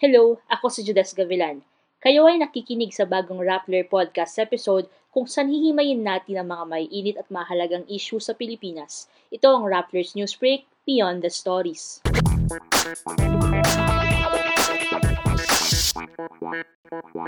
Hello, 0.00 0.40
ako 0.48 0.72
si 0.72 0.80
Judes 0.80 1.12
Gavilan. 1.12 1.60
Kayo 2.00 2.24
ay 2.24 2.40
nakikinig 2.40 2.88
sa 2.96 3.04
bagong 3.04 3.36
Rappler 3.36 3.84
Podcast 3.84 4.40
episode 4.40 4.88
kung 5.12 5.28
saan 5.28 5.52
hihimayin 5.52 6.00
natin 6.00 6.40
ang 6.40 6.48
mga 6.48 6.64
may 6.72 6.88
init 6.88 7.20
at 7.20 7.28
mahalagang 7.28 7.84
issue 7.84 8.16
sa 8.16 8.32
Pilipinas. 8.32 9.12
Ito 9.28 9.52
ang 9.52 9.68
Rappler's 9.68 10.16
News 10.16 10.32
Break, 10.40 10.64
Beyond 10.88 11.20
the 11.20 11.28
Stories. 11.28 12.00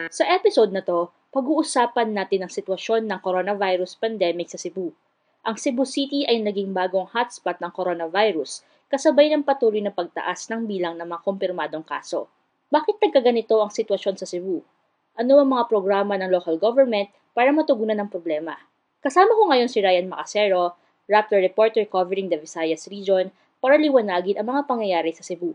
Sa 0.09 0.25
episode 0.33 0.73
na 0.73 0.81
to, 0.81 1.13
pag-uusapan 1.29 2.17
natin 2.17 2.49
ang 2.49 2.53
sitwasyon 2.57 3.05
ng 3.05 3.21
coronavirus 3.21 4.01
pandemic 4.01 4.49
sa 4.49 4.57
Cebu. 4.57 4.97
Ang 5.45 5.61
Cebu 5.61 5.85
City 5.85 6.25
ay 6.25 6.41
naging 6.41 6.73
bagong 6.73 7.13
hotspot 7.13 7.61
ng 7.61 7.69
coronavirus 7.69 8.65
kasabay 8.89 9.29
ng 9.29 9.45
patuloy 9.45 9.85
na 9.85 9.93
pagtaas 9.93 10.49
ng 10.49 10.65
bilang 10.65 10.97
ng 10.97 11.05
mga 11.05 11.21
kumpirmadong 11.21 11.85
kaso. 11.85 12.33
Bakit 12.73 13.05
nagkaganito 13.05 13.61
ang 13.61 13.69
sitwasyon 13.69 14.17
sa 14.17 14.25
Cebu? 14.25 14.65
Ano 15.21 15.37
ang 15.37 15.53
mga 15.53 15.69
programa 15.69 16.17
ng 16.17 16.33
local 16.33 16.57
government 16.57 17.13
para 17.37 17.53
matugunan 17.53 18.01
ang 18.01 18.09
problema? 18.09 18.57
Kasama 19.05 19.37
ko 19.37 19.53
ngayon 19.53 19.69
si 19.69 19.85
Ryan 19.85 20.09
Macasero, 20.09 20.81
Raptor 21.05 21.45
reporter 21.45 21.85
covering 21.85 22.33
the 22.33 22.41
Visayas 22.41 22.89
region, 22.89 23.29
para 23.61 23.77
liwanagin 23.77 24.41
ang 24.41 24.49
mga 24.49 24.65
pangyayari 24.65 25.13
sa 25.13 25.21
Cebu. 25.21 25.53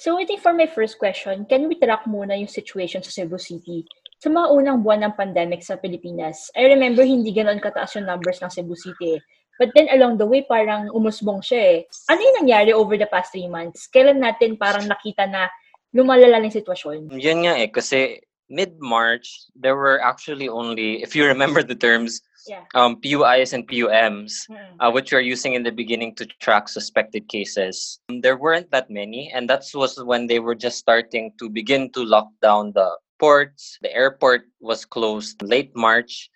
So 0.00 0.16
I 0.16 0.24
think 0.24 0.40
for 0.40 0.56
my 0.56 0.64
first 0.64 0.96
question, 0.96 1.44
can 1.44 1.68
we 1.68 1.76
track 1.76 2.08
muna 2.08 2.32
yung 2.40 2.48
situation 2.48 3.04
sa 3.04 3.12
Cebu 3.12 3.36
City? 3.36 3.84
Sa 4.16 4.32
mga 4.32 4.56
unang 4.56 4.80
buwan 4.80 5.04
ng 5.04 5.14
pandemic 5.20 5.60
sa 5.60 5.76
Pilipinas, 5.76 6.48
I 6.56 6.64
remember 6.64 7.04
hindi 7.04 7.28
ganoon 7.36 7.60
kataas 7.60 8.00
yung 8.00 8.08
numbers 8.08 8.40
ng 8.40 8.48
Cebu 8.48 8.72
City. 8.72 9.20
But 9.60 9.76
then 9.76 9.92
along 9.92 10.16
the 10.16 10.24
way, 10.24 10.48
parang 10.48 10.88
umusbong 10.96 11.44
siya 11.44 11.60
eh. 11.60 11.78
Ano 12.08 12.24
yung 12.24 12.36
nangyari 12.40 12.72
over 12.72 12.96
the 12.96 13.04
past 13.04 13.36
three 13.36 13.52
months? 13.52 13.84
Kailan 13.92 14.24
natin 14.24 14.56
parang 14.56 14.88
nakita 14.88 15.28
na 15.28 15.52
lumalala 15.94 16.40
ng 16.40 16.52
sitwasyon. 16.52 17.12
Yun 17.12 17.44
nga 17.44 17.54
eh, 17.56 17.68
kasi 17.68 18.20
mid-March, 18.52 19.48
there 19.56 19.76
were 19.76 20.00
actually 20.02 20.48
only, 20.48 21.02
if 21.02 21.16
you 21.16 21.24
remember 21.32 21.62
the 21.62 21.74
terms, 21.74 22.20
yeah. 22.46 22.64
um, 22.74 23.00
PUIs 23.00 23.52
and 23.52 23.66
PUMs, 23.66 24.48
mm-hmm. 24.50 24.80
uh, 24.80 24.90
which 24.90 25.12
we 25.12 25.18
are 25.18 25.24
using 25.24 25.54
in 25.54 25.62
the 25.62 25.72
beginning 25.72 26.14
to 26.16 26.26
track 26.40 26.68
suspected 26.68 27.28
cases. 27.28 28.00
There 28.08 28.36
weren't 28.36 28.70
that 28.70 28.90
many, 28.90 29.30
and 29.32 29.48
that 29.48 29.64
was 29.74 29.96
when 30.02 30.26
they 30.26 30.38
were 30.38 30.54
just 30.54 30.78
starting 30.78 31.32
to 31.38 31.48
begin 31.48 31.90
to 31.92 32.04
lock 32.04 32.28
down 32.42 32.72
the 32.74 32.96
ports. 33.18 33.78
The 33.82 33.94
airport 33.94 34.42
was 34.60 34.84
closed 34.84 35.40
late 35.42 35.70
March, 35.74 36.28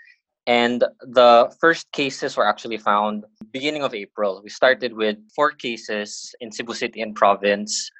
and 0.46 0.84
the 1.02 1.52
first 1.60 1.91
cases 1.92 2.36
were 2.36 2.46
actually 2.46 2.78
found 2.78 3.24
beginning 3.52 3.82
of 3.82 3.94
April. 3.94 4.41
We 4.42 4.50
started 4.50 4.94
with 4.94 5.18
four 5.34 5.50
cases 5.50 6.34
in 6.41 6.52
Cebu 6.52 6.74
City 6.74 7.02
and 7.02 7.14
province 7.14 7.91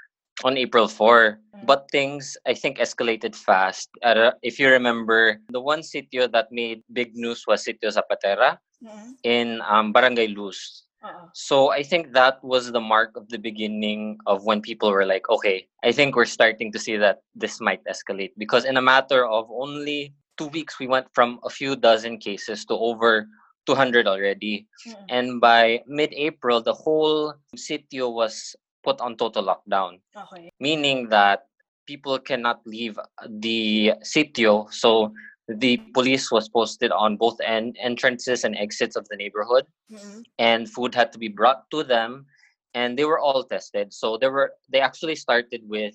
on 0.44 0.56
April 0.56 0.88
4. 0.88 1.38
Mm. 1.38 1.66
But 1.66 1.88
things, 1.90 2.36
I 2.46 2.54
think, 2.54 2.78
escalated 2.78 3.34
fast. 3.34 3.88
Uh, 4.02 4.32
if 4.42 4.58
you 4.58 4.68
remember, 4.68 5.40
the 5.48 5.60
one 5.60 5.80
sitio 5.80 6.30
that 6.32 6.48
made 6.50 6.82
big 6.92 7.14
news 7.14 7.44
was 7.46 7.64
Sitio 7.64 7.88
Zapatera 7.88 8.58
mm-hmm. 8.84 9.10
in 9.22 9.60
um, 9.68 9.92
Barangay 9.92 10.28
Luz. 10.28 10.84
Uh-uh. 11.02 11.28
So 11.34 11.70
I 11.70 11.82
think 11.82 12.12
that 12.12 12.42
was 12.42 12.72
the 12.72 12.80
mark 12.80 13.16
of 13.16 13.28
the 13.28 13.38
beginning 13.38 14.18
of 14.26 14.44
when 14.44 14.60
people 14.60 14.90
were 14.90 15.06
like, 15.06 15.28
okay, 15.30 15.68
I 15.84 15.92
think 15.92 16.16
we're 16.16 16.24
starting 16.26 16.72
to 16.72 16.78
see 16.78 16.96
that 16.96 17.20
this 17.34 17.60
might 17.60 17.84
escalate. 17.84 18.32
Because 18.36 18.64
in 18.64 18.76
a 18.76 18.82
matter 18.82 19.24
of 19.26 19.48
only 19.50 20.14
two 20.36 20.48
weeks, 20.48 20.78
we 20.78 20.86
went 20.86 21.06
from 21.14 21.38
a 21.44 21.50
few 21.50 21.76
dozen 21.76 22.18
cases 22.18 22.64
to 22.66 22.74
over 22.74 23.26
200 23.66 24.06
already. 24.06 24.66
Mm-hmm. 24.86 25.04
And 25.08 25.40
by 25.40 25.82
mid 25.86 26.12
April, 26.14 26.62
the 26.62 26.74
whole 26.74 27.34
sitio 27.56 28.12
was 28.12 28.54
put 28.86 29.02
on 29.02 29.18
total 29.18 29.42
lockdown. 29.42 29.98
Okay. 30.14 30.54
Meaning 30.62 31.10
that 31.10 31.50
people 31.90 32.22
cannot 32.22 32.62
leave 32.62 32.94
the 33.26 33.98
sitio. 34.06 34.70
So 34.72 35.10
the 35.50 35.82
police 35.94 36.30
was 36.30 36.48
posted 36.48 36.94
on 36.94 37.18
both 37.18 37.38
end 37.42 37.74
entrances 37.82 38.46
and 38.46 38.54
exits 38.54 38.94
of 38.94 39.06
the 39.10 39.16
neighborhood, 39.18 39.66
mm-hmm. 39.91 40.22
and 40.38 40.70
food 40.70 40.94
had 40.94 41.10
to 41.14 41.19
be 41.19 41.28
brought 41.28 41.66
to 41.70 41.82
them, 41.82 42.26
and 42.75 42.98
they 42.98 43.04
were 43.04 43.19
all 43.19 43.42
tested. 43.42 43.94
So 43.94 44.19
there 44.19 44.30
were 44.30 44.54
they 44.70 44.80
actually 44.80 45.14
started 45.14 45.62
with 45.66 45.94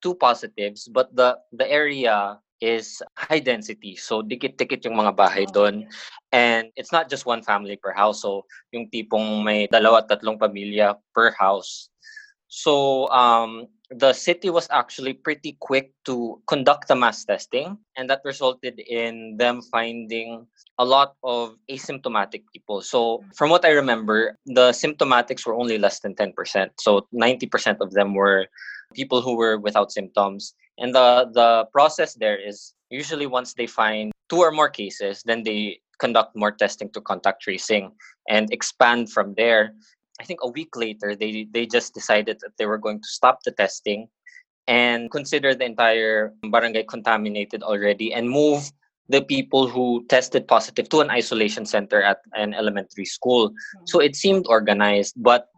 two 0.00 0.16
positives, 0.16 0.88
but 0.88 1.12
the 1.16 1.36
the 1.52 1.68
area 1.68 2.40
is 2.62 3.02
high 3.18 3.42
density. 3.42 3.98
So 3.98 4.22
dikit-dikit 4.22 4.86
yung 4.86 4.94
mga 4.94 5.18
bahay 5.18 5.50
oh, 5.50 5.52
doon. 5.52 5.90
And 6.30 6.70
it's 6.78 6.94
not 6.94 7.10
just 7.10 7.26
one 7.26 7.42
family 7.42 7.74
per 7.74 7.90
house. 7.90 8.22
So 8.22 8.46
yung 8.70 8.86
tipong 8.88 9.42
may 9.42 9.66
dalawa 9.66 10.06
tatlong 10.06 10.38
pamilya 10.38 10.94
per 11.10 11.34
house. 11.34 11.90
So 12.52 13.08
um, 13.08 13.68
the 13.88 14.12
city 14.12 14.50
was 14.50 14.68
actually 14.70 15.14
pretty 15.14 15.56
quick 15.60 15.94
to 16.04 16.36
conduct 16.46 16.86
the 16.86 16.94
mass 16.94 17.24
testing, 17.24 17.78
and 17.96 18.10
that 18.10 18.20
resulted 18.26 18.78
in 18.78 19.38
them 19.38 19.62
finding 19.72 20.46
a 20.76 20.84
lot 20.84 21.16
of 21.24 21.56
asymptomatic 21.70 22.44
people. 22.52 22.82
So, 22.82 23.24
from 23.34 23.48
what 23.48 23.64
I 23.64 23.70
remember, 23.70 24.36
the 24.44 24.68
symptomatics 24.76 25.46
were 25.46 25.54
only 25.54 25.78
less 25.78 26.00
than 26.00 26.14
10%. 26.14 26.68
So, 26.78 27.08
90% 27.14 27.80
of 27.80 27.92
them 27.92 28.12
were 28.12 28.48
people 28.92 29.22
who 29.22 29.34
were 29.34 29.56
without 29.56 29.90
symptoms. 29.90 30.52
And 30.76 30.94
the, 30.94 31.30
the 31.32 31.64
process 31.72 32.12
there 32.12 32.36
is 32.36 32.74
usually 32.90 33.26
once 33.26 33.54
they 33.54 33.66
find 33.66 34.12
two 34.28 34.40
or 34.40 34.52
more 34.52 34.68
cases, 34.68 35.22
then 35.24 35.42
they 35.42 35.80
conduct 35.98 36.36
more 36.36 36.52
testing 36.52 36.90
to 36.90 37.00
contact 37.00 37.40
tracing 37.40 37.92
and 38.28 38.52
expand 38.52 39.10
from 39.10 39.32
there 39.38 39.72
I 40.20 40.24
think 40.24 40.40
a 40.42 40.50
week 40.50 40.76
later, 40.76 41.16
they 41.16 41.48
they 41.50 41.66
just 41.66 41.94
decided 41.94 42.38
that 42.40 42.56
they 42.58 42.66
were 42.66 42.78
going 42.78 43.00
to 43.00 43.08
stop 43.08 43.42
the 43.44 43.52
testing 43.52 44.08
and 44.68 45.10
consider 45.10 45.54
the 45.54 45.64
entire 45.64 46.32
barangay 46.50 46.84
contaminated 46.84 47.62
already 47.62 48.12
and 48.14 48.30
move 48.30 48.70
the 49.08 49.22
people 49.22 49.66
who 49.66 50.04
tested 50.08 50.46
positive 50.46 50.88
to 50.88 51.00
an 51.00 51.10
isolation 51.10 51.66
center 51.66 52.02
at 52.02 52.18
an 52.34 52.54
elementary 52.54 53.04
school. 53.04 53.50
Mm-hmm. 53.50 53.84
So 53.86 54.00
it 54.00 54.14
seemed 54.14 54.46
organized, 54.48 55.14
but 55.16 55.48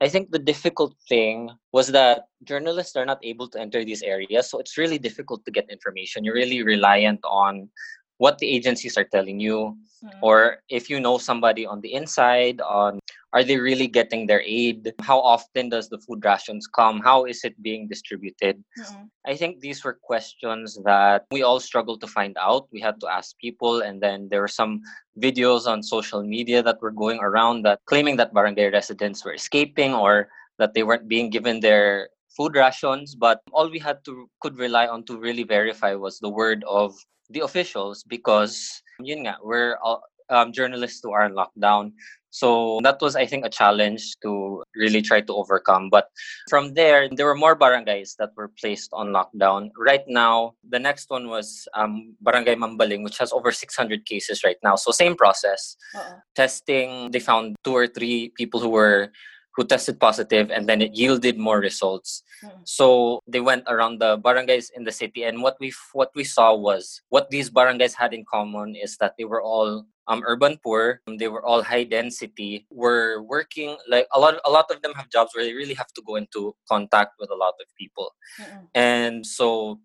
I 0.00 0.08
think 0.08 0.30
the 0.30 0.38
difficult 0.38 0.94
thing 1.08 1.50
was 1.72 1.88
that 1.88 2.26
journalists 2.42 2.96
are 2.96 3.06
not 3.06 3.18
able 3.22 3.48
to 3.48 3.60
enter 3.60 3.84
these 3.84 4.02
areas. 4.02 4.50
So 4.50 4.58
it's 4.58 4.76
really 4.76 4.98
difficult 4.98 5.44
to 5.44 5.52
get 5.52 5.70
information. 5.70 6.24
You're 6.24 6.34
really 6.34 6.62
reliant 6.62 7.20
on 7.22 7.70
what 8.18 8.38
the 8.38 8.48
agencies 8.48 8.96
are 8.96 9.04
telling 9.04 9.40
you 9.40 9.76
mm-hmm. 10.04 10.18
or 10.22 10.58
if 10.68 10.90
you 10.90 11.00
know 11.00 11.18
somebody 11.18 11.66
on 11.66 11.80
the 11.80 11.92
inside 11.92 12.60
on 12.60 12.98
are 13.32 13.42
they 13.42 13.56
really 13.56 13.86
getting 13.86 14.26
their 14.26 14.42
aid 14.44 14.92
how 15.00 15.18
often 15.18 15.68
does 15.68 15.88
the 15.88 15.98
food 15.98 16.24
rations 16.24 16.66
come 16.66 17.00
how 17.00 17.24
is 17.24 17.44
it 17.44 17.60
being 17.62 17.88
distributed 17.88 18.62
mm-hmm. 18.78 19.04
i 19.26 19.34
think 19.34 19.60
these 19.60 19.84
were 19.84 19.98
questions 20.02 20.78
that 20.84 21.24
we 21.30 21.42
all 21.42 21.60
struggled 21.60 22.00
to 22.00 22.06
find 22.06 22.36
out 22.38 22.68
we 22.72 22.80
had 22.80 23.00
to 23.00 23.08
ask 23.08 23.36
people 23.38 23.80
and 23.80 24.02
then 24.02 24.28
there 24.30 24.40
were 24.40 24.56
some 24.60 24.80
videos 25.18 25.66
on 25.66 25.82
social 25.82 26.22
media 26.22 26.62
that 26.62 26.80
were 26.80 26.92
going 26.92 27.18
around 27.20 27.62
that 27.62 27.80
claiming 27.86 28.16
that 28.16 28.34
barangay 28.34 28.70
residents 28.70 29.24
were 29.24 29.34
escaping 29.34 29.94
or 29.94 30.28
that 30.58 30.74
they 30.74 30.82
weren't 30.82 31.08
being 31.08 31.30
given 31.30 31.60
their 31.60 32.08
food 32.36 32.54
rations 32.56 33.14
but 33.14 33.40
all 33.52 33.68
we 33.68 33.78
had 33.78 33.98
to 34.04 34.28
could 34.40 34.56
rely 34.56 34.86
on 34.86 35.04
to 35.04 35.18
really 35.18 35.42
verify 35.42 35.94
was 35.94 36.18
the 36.20 36.28
word 36.28 36.64
of 36.68 36.94
the 37.32 37.40
officials 37.40 38.04
because 38.04 38.82
yun 39.00 39.26
nga, 39.26 39.36
we're 39.42 39.76
all, 39.82 40.02
um, 40.30 40.52
journalists 40.52 41.00
who 41.02 41.12
are 41.12 41.26
in 41.26 41.34
lockdown. 41.34 41.92
So 42.32 42.80
that 42.82 42.96
was, 43.02 43.14
I 43.14 43.26
think, 43.26 43.44
a 43.44 43.50
challenge 43.50 44.16
to 44.22 44.64
really 44.74 45.02
try 45.02 45.20
to 45.20 45.34
overcome. 45.36 45.90
But 45.90 46.08
from 46.48 46.72
there, 46.72 47.06
there 47.12 47.26
were 47.26 47.36
more 47.36 47.54
barangays 47.54 48.16
that 48.16 48.30
were 48.36 48.48
placed 48.58 48.88
on 48.94 49.08
lockdown. 49.12 49.68
Right 49.76 50.04
now, 50.08 50.54
the 50.66 50.78
next 50.78 51.10
one 51.10 51.28
was 51.28 51.68
um, 51.74 52.16
Barangay 52.22 52.56
Mambaling, 52.56 53.04
which 53.04 53.18
has 53.18 53.32
over 53.32 53.52
600 53.52 54.06
cases 54.06 54.42
right 54.44 54.56
now. 54.64 54.76
So 54.76 54.92
same 54.92 55.14
process. 55.14 55.76
Uh-uh. 55.94 56.24
Testing, 56.34 57.10
they 57.10 57.20
found 57.20 57.56
two 57.64 57.76
or 57.76 57.86
three 57.86 58.30
people 58.30 58.60
who 58.60 58.70
were 58.70 59.12
who 59.54 59.64
tested 59.64 60.00
positive 60.00 60.50
and 60.50 60.68
then 60.68 60.80
it 60.80 60.94
yielded 60.94 61.38
more 61.38 61.60
results 61.60 62.22
mm-hmm. 62.44 62.60
so 62.64 63.20
they 63.26 63.40
went 63.40 63.64
around 63.68 63.98
the 63.98 64.18
barangays 64.18 64.70
in 64.74 64.84
the 64.84 64.92
city 64.92 65.24
and 65.24 65.42
what 65.42 65.56
we 65.60 65.72
what 65.92 66.10
we 66.14 66.24
saw 66.24 66.54
was 66.54 67.00
what 67.08 67.30
these 67.30 67.50
barangays 67.50 67.94
had 67.94 68.14
in 68.14 68.24
common 68.24 68.74
is 68.74 68.96
that 68.96 69.14
they 69.18 69.24
were 69.24 69.42
all 69.42 69.84
um, 70.08 70.22
urban 70.26 70.58
poor 70.64 71.00
they 71.18 71.28
were 71.28 71.44
all 71.44 71.62
high 71.62 71.84
density 71.84 72.66
were 72.70 73.22
working 73.22 73.76
like 73.88 74.06
a 74.14 74.20
lot 74.20 74.34
a 74.44 74.50
lot 74.50 74.70
of 74.70 74.82
them 74.82 74.92
have 74.94 75.08
jobs 75.10 75.30
where 75.34 75.44
they 75.44 75.54
really 75.54 75.74
have 75.74 75.92
to 75.92 76.02
go 76.06 76.16
into 76.16 76.54
contact 76.68 77.12
with 77.20 77.30
a 77.30 77.36
lot 77.36 77.54
of 77.60 77.66
people 77.78 78.12
mm-hmm. 78.40 78.64
and 78.74 79.24
so 79.26 79.78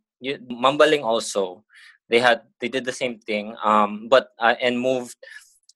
mambaling 0.50 1.04
also 1.04 1.63
they 2.10 2.20
had 2.20 2.42
they 2.60 2.68
did 2.68 2.86
the 2.86 2.94
same 2.94 3.20
thing 3.20 3.56
um, 3.63 4.08
but 4.10 4.30
uh, 4.40 4.56
and 4.62 4.80
moved 4.80 5.18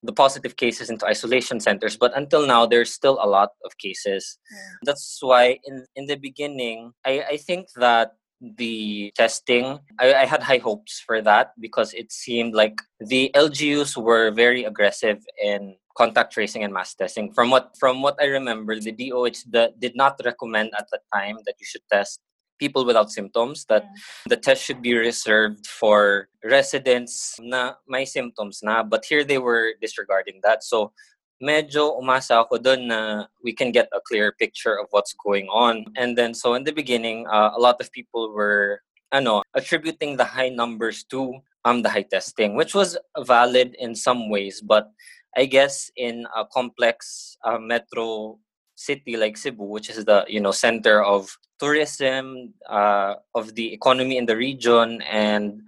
the 0.04 0.14
positive 0.14 0.56
cases 0.56 0.90
into 0.90 1.06
isolation 1.06 1.60
centers 1.60 1.96
but 1.98 2.16
until 2.16 2.46
now 2.46 2.66
there's 2.66 2.92
still 2.92 3.20
a 3.22 3.28
lot 3.28 3.50
of 3.66 3.78
cases 3.78 4.38
yeah. 4.52 4.58
that's 4.84 5.20
why 5.22 5.58
in 5.66 5.86
in 5.96 6.06
the 6.06 6.16
beginning 6.16 6.92
i 7.06 7.24
i 7.32 7.38
think 7.38 7.68
that 7.76 8.14
the 8.42 9.14
testing 9.16 9.78
I, 10.00 10.14
I 10.14 10.26
had 10.26 10.42
high 10.42 10.58
hopes 10.58 11.00
for 11.06 11.22
that 11.22 11.54
because 11.60 11.94
it 11.94 12.12
seemed 12.12 12.56
like 12.56 12.82
the 13.00 13.30
lgus 13.36 13.96
were 13.96 14.32
very 14.32 14.64
aggressive 14.64 15.22
in 15.42 15.76
contact 15.96 16.34
tracing 16.34 16.64
and 16.64 16.74
mass 16.74 16.96
testing 16.96 17.32
from 17.32 17.52
what 17.52 17.78
from 17.78 18.02
what 18.02 18.18
i 18.20 18.26
remember 18.26 18.80
the 18.80 18.92
doh 18.92 19.30
the, 19.50 19.74
did 19.78 19.96
not 19.96 20.20
recommend 20.26 20.72
at 20.78 20.88
the 20.92 21.00
time 21.14 21.38
that 21.46 21.56
you 21.60 21.66
should 21.66 21.86
test 21.92 22.20
people 22.62 22.86
without 22.86 23.10
symptoms 23.10 23.66
that 23.66 23.90
the 24.30 24.38
test 24.38 24.62
should 24.62 24.86
be 24.86 24.94
reserved 24.94 25.66
for 25.66 26.30
residents 26.46 27.42
na 27.42 27.74
may 27.90 28.06
symptoms 28.06 28.62
na 28.62 28.86
but 28.86 29.02
here 29.02 29.26
they 29.26 29.42
were 29.42 29.74
disregarding 29.82 30.38
that. 30.46 30.62
So 30.62 30.94
medyo 31.42 31.98
umasa 31.98 32.46
ako 32.46 32.62
doon 32.62 32.94
na 32.94 33.26
we 33.42 33.50
can 33.50 33.74
get 33.74 33.90
a 33.90 34.06
clear 34.06 34.30
picture 34.38 34.78
of 34.78 34.86
what's 34.94 35.18
going 35.18 35.50
on. 35.50 35.90
And 35.98 36.14
then 36.14 36.38
so 36.38 36.54
in 36.54 36.62
the 36.62 36.72
beginning 36.72 37.26
uh, 37.26 37.58
a 37.58 37.60
lot 37.60 37.82
of 37.82 37.90
people 37.90 38.30
were 38.30 38.86
ano 39.10 39.42
attributing 39.58 40.22
the 40.22 40.30
high 40.38 40.54
numbers 40.54 41.02
to 41.10 41.42
um 41.66 41.82
the 41.82 41.90
high 41.90 42.06
testing 42.06 42.56
which 42.56 42.72
was 42.78 42.96
valid 43.28 43.76
in 43.76 43.92
some 43.92 44.32
ways 44.32 44.64
but 44.64 44.94
I 45.36 45.46
guess 45.46 45.92
in 45.96 46.28
a 46.36 46.44
complex 46.46 47.36
uh, 47.44 47.60
metro 47.60 48.40
city 48.82 49.16
like 49.16 49.38
Cebu, 49.38 49.64
which 49.64 49.90
is 49.90 50.06
the 50.06 50.26
you 50.28 50.42
know 50.42 50.52
center 50.52 51.04
of 51.04 51.30
tourism, 51.60 52.54
uh, 52.68 53.16
of 53.36 53.54
the 53.56 53.74
economy 53.74 54.18
in 54.18 54.26
the 54.26 54.36
region, 54.36 55.02
and 55.04 55.62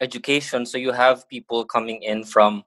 education. 0.00 0.66
So 0.66 0.76
you 0.78 0.92
have 0.92 1.28
people 1.28 1.64
coming 1.64 2.02
in 2.02 2.24
from 2.24 2.64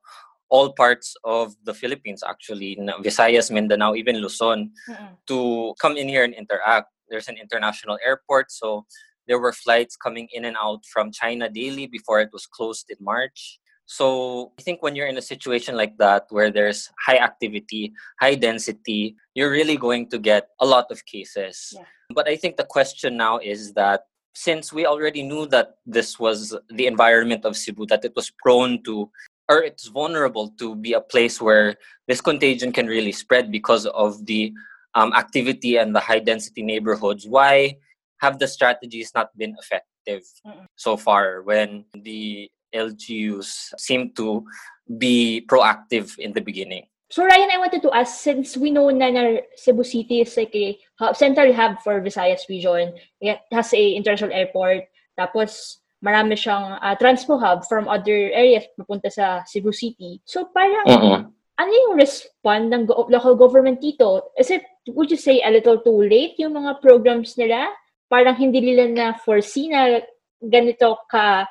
all 0.49 0.73
parts 0.73 1.15
of 1.23 1.55
the 1.63 1.73
Philippines, 1.73 2.23
actually, 2.25 2.73
in 2.73 2.89
Visayas, 3.05 3.51
Mindanao, 3.51 3.93
even 3.93 4.17
Luzon, 4.17 4.71
mm-hmm. 4.89 5.13
to 5.27 5.75
come 5.79 5.95
in 5.95 6.09
here 6.09 6.23
and 6.23 6.33
interact. 6.33 6.89
There's 7.09 7.27
an 7.27 7.37
international 7.37 7.99
airport, 8.03 8.51
so 8.51 8.85
there 9.27 9.39
were 9.39 9.53
flights 9.53 9.95
coming 9.95 10.27
in 10.33 10.45
and 10.45 10.57
out 10.57 10.85
from 10.91 11.11
China 11.11 11.49
daily 11.49 11.85
before 11.85 12.19
it 12.19 12.29
was 12.33 12.47
closed 12.47 12.89
in 12.89 12.97
March. 12.99 13.58
So 13.89 14.53
I 14.59 14.61
think 14.61 14.83
when 14.83 14.95
you're 14.95 15.07
in 15.07 15.17
a 15.17 15.31
situation 15.33 15.75
like 15.75 15.97
that 15.97 16.27
where 16.29 16.51
there's 16.51 16.91
high 17.01 17.17
activity, 17.17 17.91
high 18.21 18.35
density, 18.35 19.15
you're 19.33 19.49
really 19.49 19.77
going 19.77 20.09
to 20.11 20.19
get 20.19 20.49
a 20.61 20.65
lot 20.65 20.91
of 20.91 21.03
cases. 21.07 21.73
Yeah. 21.73 21.81
But 22.13 22.29
I 22.29 22.35
think 22.35 22.57
the 22.57 22.69
question 22.69 23.17
now 23.17 23.39
is 23.39 23.73
that 23.73 24.05
since 24.35 24.71
we 24.71 24.85
already 24.85 25.23
knew 25.23 25.47
that 25.47 25.81
this 25.87 26.19
was 26.19 26.55
the 26.69 26.85
environment 26.85 27.45
of 27.45 27.57
Cebu, 27.57 27.87
that 27.87 28.05
it 28.05 28.13
was 28.15 28.29
prone 28.29 28.83
to 28.83 29.09
or 29.49 29.63
it's 29.63 29.87
vulnerable 29.87 30.53
to 30.59 30.75
be 30.75 30.93
a 30.93 31.01
place 31.01 31.41
where 31.41 31.73
this 32.07 32.21
contagion 32.21 32.71
can 32.71 32.85
really 32.85 33.11
spread 33.11 33.51
because 33.51 33.87
of 33.87 34.23
the 34.27 34.53
um, 34.93 35.11
activity 35.13 35.77
and 35.77 35.95
the 35.95 35.99
high 35.99 36.19
density 36.19 36.61
neighborhoods, 36.61 37.25
why 37.25 37.75
have 38.19 38.37
the 38.37 38.47
strategies 38.47 39.11
not 39.15 39.35
been 39.35 39.55
effective 39.57 40.21
Mm-mm. 40.45 40.67
so 40.75 40.95
far 40.95 41.41
when 41.41 41.85
the 41.95 42.51
LGUs 42.73 43.73
seem 43.77 44.11
to 44.15 44.45
be 44.85 45.45
proactive 45.49 46.17
in 46.17 46.33
the 46.33 46.41
beginning. 46.41 46.85
So 47.09 47.25
Ryan, 47.25 47.49
I 47.49 47.57
wanted 47.57 47.81
to 47.81 47.91
ask, 47.91 48.21
since 48.21 48.55
we 48.55 48.69
know 48.69 48.89
na, 48.89 49.09
na 49.09 49.41
Cebu 49.57 49.83
City 49.83 50.21
is 50.21 50.37
like 50.37 50.53
a 50.53 50.77
hub, 51.01 51.17
central 51.17 51.49
hub 51.53 51.81
for 51.81 52.01
Visayas 52.01 52.45
region, 52.47 52.93
it 53.19 53.39
has 53.51 53.73
a 53.73 53.93
international 53.97 54.31
airport, 54.31 54.85
tapos 55.17 55.81
marami 56.05 56.37
siyang 56.37 56.77
uh, 56.77 56.95
transpo 57.01 57.41
hub 57.41 57.65
from 57.65 57.89
other 57.89 58.29
areas 58.29 58.69
papunta 58.77 59.09
sa 59.09 59.41
Cebu 59.49 59.73
City. 59.73 60.21
So 60.21 60.53
parang, 60.53 60.85
uh-uh. 60.85 61.19
ano 61.57 61.71
yung 61.73 61.97
respond 61.97 62.69
ng 62.69 62.85
go- 62.85 63.09
local 63.09 63.33
government 63.33 63.81
dito? 63.81 64.29
Is 64.37 64.53
it, 64.53 64.61
would 64.93 65.09
you 65.09 65.17
say, 65.17 65.41
a 65.41 65.49
little 65.49 65.81
too 65.81 66.05
late 66.05 66.37
yung 66.37 66.53
mga 66.53 66.77
programs 66.77 67.33
nila? 67.41 67.73
Parang 68.05 68.37
hindi 68.37 68.61
nila 68.61 68.85
na 68.85 69.05
foresee 69.17 69.73
na 69.73 69.97
ganito 70.45 70.93
ka 71.09 71.49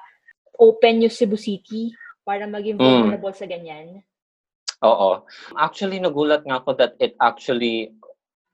open 0.59 1.03
yung 1.03 1.15
Cebu 1.15 1.39
City 1.39 1.95
para 2.27 2.45
maging 2.45 2.77
mm. 2.77 2.85
vulnerable 2.85 3.33
mm. 3.33 3.41
sa 3.41 3.47
ganyan? 3.47 4.03
Oo. 4.85 5.27
Actually, 5.59 5.99
nagulat 5.99 6.47
nga 6.47 6.63
ako 6.63 6.77
that 6.79 6.95
it 7.03 7.19
actually 7.19 7.91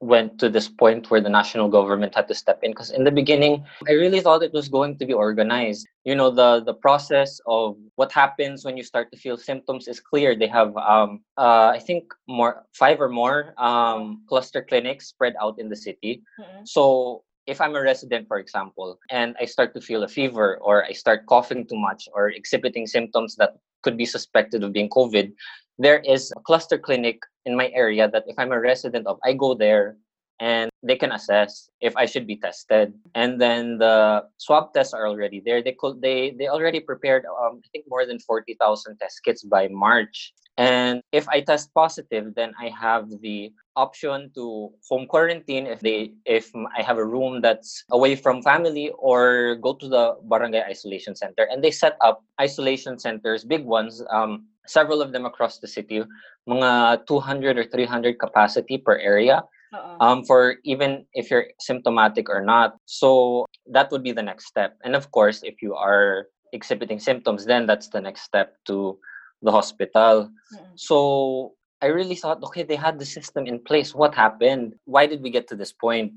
went 0.04 0.38
to 0.38 0.50
this 0.50 0.68
point 0.68 1.10
where 1.10 1.20
the 1.20 1.28
national 1.28 1.68
government 1.68 2.14
had 2.14 2.28
to 2.28 2.34
step 2.34 2.60
in 2.62 2.72
because 2.72 2.90
in 2.90 3.04
the 3.04 3.10
beginning 3.10 3.64
i 3.88 3.92
really 3.92 4.20
thought 4.20 4.42
it 4.42 4.52
was 4.52 4.68
going 4.68 4.98
to 4.98 5.06
be 5.06 5.14
organized 5.14 5.86
you 6.04 6.14
know 6.14 6.30
the 6.30 6.60
the 6.66 6.74
process 6.74 7.40
of 7.46 7.76
what 7.94 8.12
happens 8.12 8.64
when 8.64 8.76
you 8.76 8.82
start 8.82 9.10
to 9.10 9.16
feel 9.16 9.38
symptoms 9.38 9.88
is 9.88 10.00
clear 10.00 10.36
they 10.36 10.46
have 10.46 10.76
um 10.76 11.24
uh, 11.38 11.72
i 11.72 11.78
think 11.78 12.04
more 12.28 12.66
five 12.74 13.00
or 13.00 13.08
more 13.08 13.54
um 13.56 14.22
cluster 14.28 14.60
clinics 14.60 15.08
spread 15.08 15.34
out 15.40 15.58
in 15.58 15.68
the 15.68 15.76
city 15.76 16.22
mm-hmm. 16.38 16.64
so 16.64 17.22
if 17.46 17.60
I'm 17.60 17.74
a 17.74 17.82
resident, 17.82 18.28
for 18.28 18.38
example, 18.38 18.98
and 19.10 19.36
I 19.40 19.44
start 19.44 19.74
to 19.74 19.80
feel 19.80 20.02
a 20.02 20.08
fever 20.08 20.58
or 20.58 20.84
I 20.84 20.92
start 20.92 21.26
coughing 21.26 21.66
too 21.66 21.76
much 21.76 22.08
or 22.12 22.30
exhibiting 22.30 22.86
symptoms 22.86 23.36
that 23.36 23.56
could 23.82 23.96
be 23.96 24.06
suspected 24.06 24.62
of 24.62 24.72
being 24.72 24.88
COVID, 24.88 25.32
there 25.78 25.98
is 26.00 26.32
a 26.36 26.40
cluster 26.40 26.78
clinic 26.78 27.20
in 27.44 27.56
my 27.56 27.70
area 27.74 28.08
that 28.08 28.24
if 28.26 28.38
I'm 28.38 28.52
a 28.52 28.60
resident 28.60 29.06
of, 29.06 29.18
I 29.24 29.34
go 29.34 29.54
there 29.54 29.96
and 30.40 30.70
they 30.82 30.96
can 30.96 31.12
assess 31.12 31.70
if 31.80 31.96
I 31.96 32.06
should 32.06 32.26
be 32.26 32.36
tested. 32.36 32.94
And 33.14 33.40
then 33.40 33.78
the 33.78 34.24
swab 34.38 34.72
tests 34.72 34.94
are 34.94 35.06
already 35.06 35.42
there. 35.44 35.62
They 35.62 35.76
could 35.78 36.00
they 36.00 36.34
they 36.38 36.48
already 36.48 36.80
prepared 36.80 37.24
um, 37.26 37.60
I 37.64 37.68
think 37.72 37.84
more 37.88 38.06
than 38.06 38.18
forty 38.18 38.54
thousand 38.60 38.98
test 38.98 39.20
kits 39.24 39.42
by 39.44 39.68
March. 39.68 40.32
And 40.56 41.02
if 41.10 41.28
I 41.28 41.40
test 41.40 41.74
positive, 41.74 42.34
then 42.34 42.54
I 42.60 42.68
have 42.70 43.10
the 43.20 43.52
option 43.74 44.30
to 44.34 44.70
home 44.88 45.06
quarantine 45.06 45.66
if 45.66 45.80
they 45.80 46.14
if 46.24 46.54
I 46.54 46.82
have 46.82 46.98
a 46.98 47.04
room 47.04 47.40
that's 47.40 47.82
away 47.90 48.14
from 48.14 48.40
family 48.42 48.94
or 48.98 49.56
go 49.56 49.74
to 49.74 49.88
the 49.88 50.14
barangay 50.30 50.62
isolation 50.62 51.16
center. 51.16 51.48
And 51.50 51.62
they 51.62 51.72
set 51.72 51.96
up 52.00 52.22
isolation 52.40 52.98
centers, 52.98 53.42
big 53.42 53.64
ones, 53.64 54.02
um, 54.10 54.46
several 54.66 55.02
of 55.02 55.10
them 55.10 55.26
across 55.26 55.58
the 55.58 55.66
city, 55.66 56.02
mga 56.48 57.06
200 57.06 57.58
or 57.58 57.64
300 57.64 58.18
capacity 58.18 58.78
per 58.78 58.96
area. 58.98 59.42
Uh-uh. 59.74 59.96
Um, 59.98 60.22
for 60.22 60.62
even 60.62 61.04
if 61.14 61.32
you're 61.32 61.50
symptomatic 61.58 62.30
or 62.30 62.40
not. 62.40 62.78
So 62.86 63.44
that 63.66 63.90
would 63.90 64.04
be 64.04 64.12
the 64.12 64.22
next 64.22 64.46
step. 64.46 64.78
And 64.84 64.94
of 64.94 65.10
course, 65.10 65.42
if 65.42 65.62
you 65.62 65.74
are 65.74 66.28
exhibiting 66.52 67.00
symptoms, 67.00 67.44
then 67.44 67.66
that's 67.66 67.88
the 67.88 68.00
next 68.00 68.22
step 68.22 68.54
to 68.66 68.98
the 69.44 69.52
hospital. 69.52 70.32
Mm-hmm. 70.54 70.74
So 70.74 71.54
I 71.82 71.92
really 71.92 72.16
thought, 72.16 72.42
okay, 72.42 72.62
they 72.62 72.76
had 72.76 72.98
the 72.98 73.04
system 73.04 73.46
in 73.46 73.60
place. 73.60 73.94
What 73.94 74.14
happened? 74.14 74.74
Why 74.84 75.06
did 75.06 75.22
we 75.22 75.30
get 75.30 75.46
to 75.48 75.56
this 75.56 75.72
point? 75.72 76.12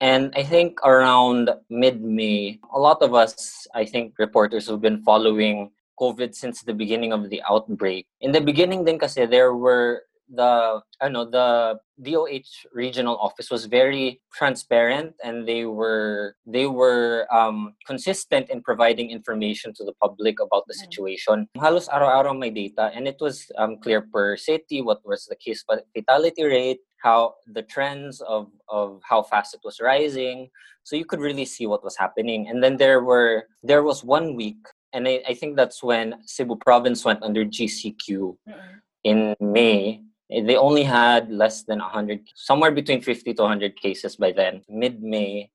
And 0.00 0.34
I 0.34 0.42
think 0.42 0.82
around 0.84 1.50
mid 1.70 2.02
May, 2.02 2.58
a 2.74 2.78
lot 2.78 3.00
of 3.02 3.14
us, 3.14 3.66
I 3.74 3.84
think 3.84 4.14
reporters 4.18 4.66
who've 4.66 4.82
been 4.82 5.02
following 5.02 5.70
COVID 6.00 6.34
since 6.34 6.62
the 6.62 6.74
beginning 6.74 7.12
of 7.12 7.30
the 7.30 7.40
outbreak. 7.48 8.06
In 8.20 8.32
the 8.32 8.40
beginning, 8.40 8.84
then, 8.84 8.98
kasi 8.98 9.26
there 9.26 9.54
were 9.54 10.02
the 10.32 10.80
I 11.00 11.08
know 11.08 11.24
the 11.28 11.78
DOH 12.02 12.66
regional 12.72 13.16
office 13.18 13.50
was 13.50 13.66
very 13.66 14.20
transparent 14.32 15.14
and 15.22 15.46
they 15.46 15.66
were 15.66 16.36
they 16.46 16.66
were 16.66 17.28
um, 17.32 17.74
consistent 17.86 18.48
in 18.50 18.62
providing 18.62 19.10
information 19.10 19.72
to 19.74 19.84
the 19.84 19.92
public 20.02 20.40
about 20.40 20.64
the 20.66 20.74
mm. 20.74 20.82
situation. 20.82 21.48
Halos 21.60 21.88
araw-araw 21.88 22.34
may 22.34 22.50
data 22.50 22.90
and 22.94 23.06
it 23.06 23.16
was 23.20 23.46
um, 23.58 23.76
clear 23.78 24.00
per 24.00 24.36
city 24.36 24.80
what 24.80 25.04
was 25.04 25.26
the 25.26 25.36
case 25.36 25.64
fatality 25.94 26.44
rate, 26.44 26.80
how 27.02 27.34
the 27.46 27.62
trends 27.62 28.20
of 28.22 28.48
of 28.68 29.00
how 29.04 29.22
fast 29.22 29.54
it 29.54 29.60
was 29.64 29.80
rising. 29.80 30.48
So 30.84 30.96
you 30.96 31.04
could 31.04 31.20
really 31.20 31.44
see 31.44 31.66
what 31.66 31.84
was 31.84 31.96
happening. 31.96 32.48
And 32.48 32.64
then 32.64 32.76
there 32.76 33.04
were 33.04 33.44
there 33.62 33.82
was 33.82 34.02
one 34.02 34.34
week 34.34 34.58
and 34.92 35.08
I, 35.08 35.22
I 35.28 35.34
think 35.34 35.56
that's 35.56 35.82
when 35.82 36.16
Cebu 36.26 36.56
province 36.56 37.04
went 37.04 37.22
under 37.22 37.44
GCQ 37.44 37.96
mm-hmm. 38.08 38.78
in 39.04 39.36
May 39.40 40.02
they 40.46 40.56
only 40.56 40.82
had 40.82 41.30
less 41.30 41.62
than 41.64 41.78
100 41.78 42.20
somewhere 42.34 42.70
between 42.70 43.00
50 43.00 43.34
to 43.34 43.42
100 43.42 43.76
cases 43.76 44.16
by 44.16 44.32
then 44.32 44.62
mid 44.68 45.02
may 45.02 45.50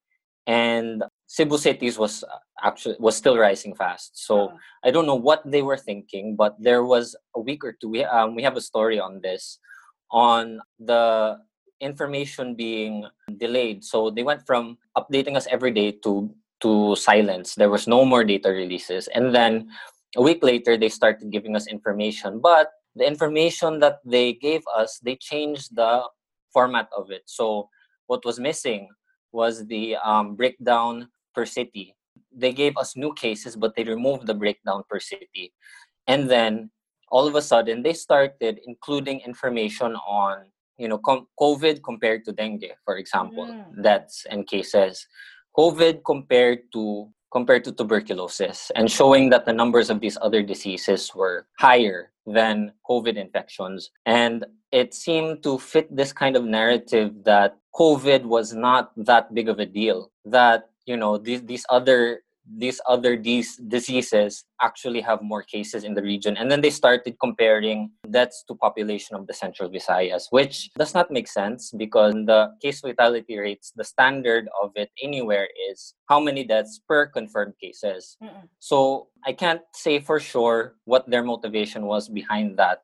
and 0.45 1.03
cebu 1.25 1.57
cities 1.57 1.97
was 1.97 2.23
actually 2.63 2.95
was 2.99 3.15
still 3.15 3.37
rising 3.37 3.75
fast. 3.75 4.17
So 4.17 4.47
uh-huh. 4.47 4.57
i 4.85 4.91
don't 4.91 5.05
know 5.05 5.15
what 5.15 5.41
they 5.45 5.61
were 5.61 5.77
thinking 5.77 6.35
but 6.35 6.55
there 6.59 6.83
was 6.85 7.15
a 7.35 7.39
week 7.39 7.63
or 7.63 7.73
two 7.73 7.89
we, 7.89 8.03
um, 8.03 8.35
we 8.35 8.43
have 8.43 8.55
a 8.55 8.61
story 8.61 8.99
on 8.99 9.19
this 9.21 9.59
on 10.11 10.61
the 10.79 11.37
information 11.79 12.55
being 12.55 13.05
delayed. 13.37 13.83
So 13.83 14.09
they 14.09 14.23
went 14.23 14.45
from 14.45 14.77
updating 14.97 15.35
us 15.35 15.47
every 15.49 15.71
day 15.71 15.91
to 16.03 16.33
to 16.61 16.95
silence. 16.95 17.53
There 17.53 17.69
was 17.69 17.87
no 17.87 18.03
more 18.03 18.23
data 18.23 18.49
releases. 18.49 19.07
And 19.09 19.33
then 19.33 19.69
a 20.15 20.21
week 20.21 20.41
later 20.41 20.75
they 20.77 20.89
started 20.89 21.29
giving 21.29 21.55
us 21.55 21.67
information. 21.67 22.39
But 22.39 22.71
the 22.97 23.07
information 23.07 23.79
that 23.79 23.99
they 24.05 24.33
gave 24.33 24.63
us, 24.75 24.99
they 25.03 25.15
changed 25.15 25.75
the 25.75 26.03
format 26.51 26.89
of 26.95 27.11
it. 27.11 27.23
So 27.25 27.69
what 28.07 28.25
was 28.25 28.39
missing 28.39 28.89
was 29.31 29.65
the 29.67 29.95
um, 29.97 30.35
breakdown 30.35 31.09
per 31.35 31.45
city. 31.45 31.95
They 32.31 32.53
gave 32.53 32.77
us 32.77 32.95
new 32.95 33.13
cases, 33.13 33.55
but 33.55 33.75
they 33.75 33.83
removed 33.83 34.27
the 34.27 34.33
breakdown 34.33 34.83
per 34.89 34.99
city. 34.99 35.53
And 36.07 36.29
then 36.29 36.71
all 37.09 37.27
of 37.27 37.35
a 37.35 37.41
sudden, 37.41 37.83
they 37.83 37.93
started 37.93 38.59
including 38.65 39.21
information 39.21 39.95
on, 40.07 40.45
you 40.77 40.87
know, 40.87 40.97
com- 40.97 41.27
COVID 41.39 41.83
compared 41.83 42.25
to 42.25 42.31
dengue, 42.31 42.71
for 42.83 42.97
example, 42.97 43.45
mm. 43.45 43.83
deaths 43.83 44.25
and 44.29 44.47
cases. 44.47 45.05
COVID 45.57 46.03
compared 46.05 46.71
to 46.73 47.09
compared 47.31 47.63
to 47.65 47.73
tuberculosis 47.73 48.71
and 48.75 48.89
showing 48.89 49.29
that 49.29 49.45
the 49.45 49.51
numbers 49.51 49.89
of 49.89 49.99
these 49.99 50.17
other 50.21 50.41
diseases 50.41 51.11
were 51.13 51.45
higher 51.59 52.11
than 52.27 52.73
COVID 52.87 53.15
infections. 53.15 53.89
And 54.05 54.45
it 54.71 54.93
seemed 54.93 55.41
to 55.43 55.57
fit 55.57 55.87
this 55.95 56.11
kind 56.13 56.35
of 56.35 56.43
narrative 56.43 57.23
that 57.23 57.57
COVID 57.73 58.25
was 58.25 58.53
not 58.53 58.91
that 58.97 59.33
big 59.33 59.49
of 59.49 59.59
a 59.59 59.65
deal, 59.65 60.11
that 60.25 60.69
you 60.85 60.97
know 60.97 61.17
these 61.17 61.43
these 61.43 61.65
other 61.69 62.21
these 62.55 62.79
other 62.87 63.17
these 63.17 63.57
diseases 63.57 64.45
actually 64.61 65.01
have 65.01 65.21
more 65.21 65.43
cases 65.43 65.83
in 65.83 65.93
the 65.93 66.01
region. 66.01 66.37
And 66.37 66.49
then 66.49 66.61
they 66.61 66.69
started 66.69 67.17
comparing 67.19 67.91
deaths 68.09 68.43
to 68.47 68.55
population 68.55 69.15
of 69.15 69.27
the 69.27 69.33
central 69.33 69.69
visayas 69.69 70.23
which 70.29 70.69
does 70.77 70.93
not 70.93 71.11
make 71.11 71.27
sense 71.27 71.71
because 71.75 72.13
the 72.13 72.53
case 72.61 72.81
fatality 72.81 73.37
rates 73.37 73.71
the 73.75 73.83
standard 73.83 74.47
of 74.61 74.71
it 74.75 74.89
anywhere 75.01 75.47
is 75.69 75.93
how 76.09 76.19
many 76.19 76.43
deaths 76.43 76.79
per 76.87 77.05
confirmed 77.05 77.53
cases. 77.61 78.17
Mm-mm. 78.23 78.47
so 78.59 79.07
i 79.25 79.33
can't 79.33 79.61
say 79.73 79.99
for 79.99 80.19
sure 80.19 80.75
what 80.85 81.09
their 81.09 81.23
motivation 81.23 81.85
was 81.85 82.09
behind 82.09 82.57
that 82.57 82.81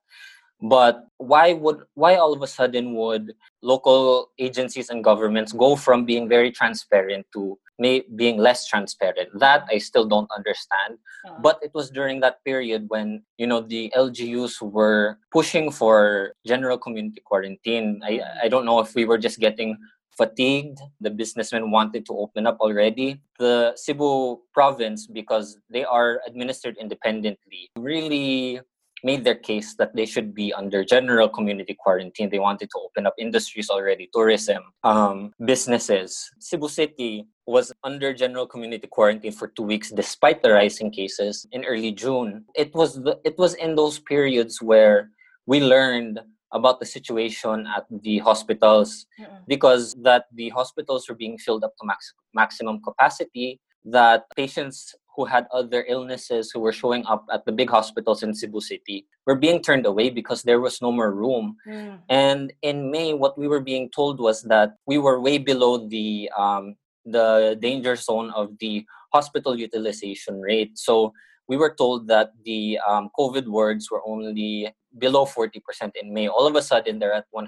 but 0.63 1.07
why 1.17 1.51
would 1.51 1.83
why 1.95 2.15
all 2.15 2.31
of 2.31 2.41
a 2.41 2.47
sudden 2.47 2.95
would 2.95 3.35
local 3.61 4.31
agencies 4.39 4.89
and 4.89 5.03
governments 5.03 5.51
go 5.51 5.75
from 5.75 6.05
being 6.05 6.27
very 6.29 6.51
transparent 6.51 7.27
to 7.33 7.59
may, 7.77 8.03
being 8.15 8.37
less 8.37 8.65
transparent 8.65 9.27
that 9.37 9.67
i 9.69 9.77
still 9.77 10.05
don't 10.05 10.29
understand 10.35 10.97
uh-huh. 11.27 11.35
but 11.43 11.59
it 11.61 11.71
was 11.73 11.89
during 11.89 12.21
that 12.21 12.43
period 12.45 12.85
when 12.87 13.21
you 13.37 13.45
know 13.45 13.59
the 13.59 13.91
lgus 13.95 14.61
were 14.61 15.19
pushing 15.31 15.69
for 15.69 16.33
general 16.47 16.77
community 16.77 17.21
quarantine 17.25 17.99
i 18.05 18.21
i 18.41 18.47
don't 18.47 18.65
know 18.65 18.79
if 18.79 18.95
we 18.95 19.03
were 19.03 19.17
just 19.17 19.39
getting 19.39 19.77
fatigued. 20.15 20.77
The 21.01 21.09
businessmen 21.09 21.71
wanted 21.71 22.05
to 22.05 22.13
open 22.17 22.45
up 22.45 22.59
already. 22.59 23.19
The 23.39 23.73
Cebu 23.75 24.41
province, 24.53 25.07
because 25.07 25.57
they 25.71 25.83
are 25.83 26.21
administered 26.27 26.77
independently, 26.77 27.71
really 27.75 28.61
made 29.03 29.23
their 29.23 29.35
case 29.35 29.75
that 29.75 29.95
they 29.95 30.05
should 30.05 30.33
be 30.33 30.53
under 30.53 30.83
general 30.83 31.27
community 31.27 31.75
quarantine. 31.77 32.29
They 32.29 32.39
wanted 32.39 32.69
to 32.71 32.79
open 32.79 33.05
up 33.05 33.13
industries 33.17 33.69
already, 33.69 34.09
tourism, 34.13 34.63
um, 34.83 35.33
businesses. 35.45 36.31
Cebu 36.39 36.69
City 36.69 37.27
was 37.45 37.73
under 37.83 38.13
general 38.13 38.47
community 38.47 38.87
quarantine 38.87 39.33
for 39.33 39.49
two 39.49 39.63
weeks 39.63 39.91
despite 39.91 40.41
the 40.41 40.51
rising 40.51 40.91
cases 40.91 41.45
in 41.51 41.65
early 41.65 41.91
June. 41.91 42.45
It 42.55 42.73
was 42.73 42.95
the, 42.95 43.19
it 43.25 43.37
was 43.37 43.53
in 43.55 43.75
those 43.75 43.99
periods 43.99 44.61
where 44.61 45.09
we 45.45 45.59
learned 45.59 46.21
about 46.53 46.79
the 46.79 46.85
situation 46.85 47.67
at 47.67 47.85
the 47.89 48.19
hospitals 48.19 49.05
mm-hmm. 49.19 49.35
because 49.47 49.95
that 50.03 50.25
the 50.33 50.49
hospitals 50.49 51.09
were 51.09 51.15
being 51.15 51.37
filled 51.37 51.63
up 51.63 51.73
to 51.81 51.85
max- 51.85 52.13
maximum 52.33 52.79
capacity 52.81 53.59
that 53.85 54.23
patients 54.37 54.95
who 55.15 55.25
had 55.25 55.47
other 55.51 55.85
illnesses 55.87 56.51
who 56.51 56.59
were 56.59 56.73
showing 56.73 57.05
up 57.05 57.25
at 57.31 57.45
the 57.45 57.51
big 57.51 57.69
hospitals 57.69 58.23
in 58.23 58.33
Cebu 58.33 58.61
City 58.61 59.05
were 59.25 59.35
being 59.35 59.61
turned 59.61 59.85
away 59.85 60.09
because 60.09 60.43
there 60.43 60.59
was 60.59 60.81
no 60.81 60.91
more 60.91 61.11
room. 61.11 61.55
Mm. 61.67 61.99
And 62.09 62.53
in 62.61 62.91
May, 62.91 63.13
what 63.13 63.37
we 63.37 63.47
were 63.47 63.61
being 63.61 63.89
told 63.89 64.19
was 64.19 64.41
that 64.43 64.73
we 64.85 64.97
were 64.97 65.19
way 65.19 65.37
below 65.37 65.87
the 65.87 66.29
um, 66.37 66.75
the 67.05 67.57
danger 67.59 67.95
zone 67.95 68.31
of 68.31 68.57
the 68.59 68.85
hospital 69.11 69.57
utilization 69.57 70.41
rate. 70.41 70.77
So 70.77 71.13
we 71.47 71.57
were 71.57 71.73
told 71.75 72.07
that 72.07 72.31
the 72.45 72.79
um, 72.87 73.09
COVID 73.17 73.47
wards 73.47 73.91
were 73.91 74.01
only 74.05 74.73
below 74.97 75.25
40% 75.25 75.59
in 76.01 76.13
May. 76.13 76.27
All 76.27 76.47
of 76.47 76.55
a 76.55 76.61
sudden, 76.61 76.99
they're 76.99 77.13
at 77.13 77.25
100%. 77.35 77.47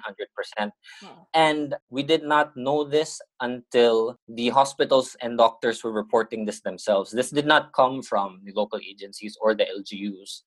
Yeah. 0.58 1.10
And 1.34 1.76
we 1.90 2.04
did 2.04 2.24
not 2.24 2.56
know 2.58 2.84
this 2.84 3.22
until 3.40 4.18
the 4.28 4.50
hospitals 4.50 5.16
and 5.22 5.38
doctors 5.38 5.84
were 5.84 5.92
reporting 5.92 6.46
this 6.46 6.62
themselves. 6.62 7.12
This 7.12 7.30
did 7.30 7.46
not 7.46 7.74
come 7.74 8.02
from 8.02 8.42
the 8.44 8.52
local 8.54 8.80
agencies 8.80 9.38
or 9.40 9.56
the 9.56 9.66
LGUs. 9.66 10.42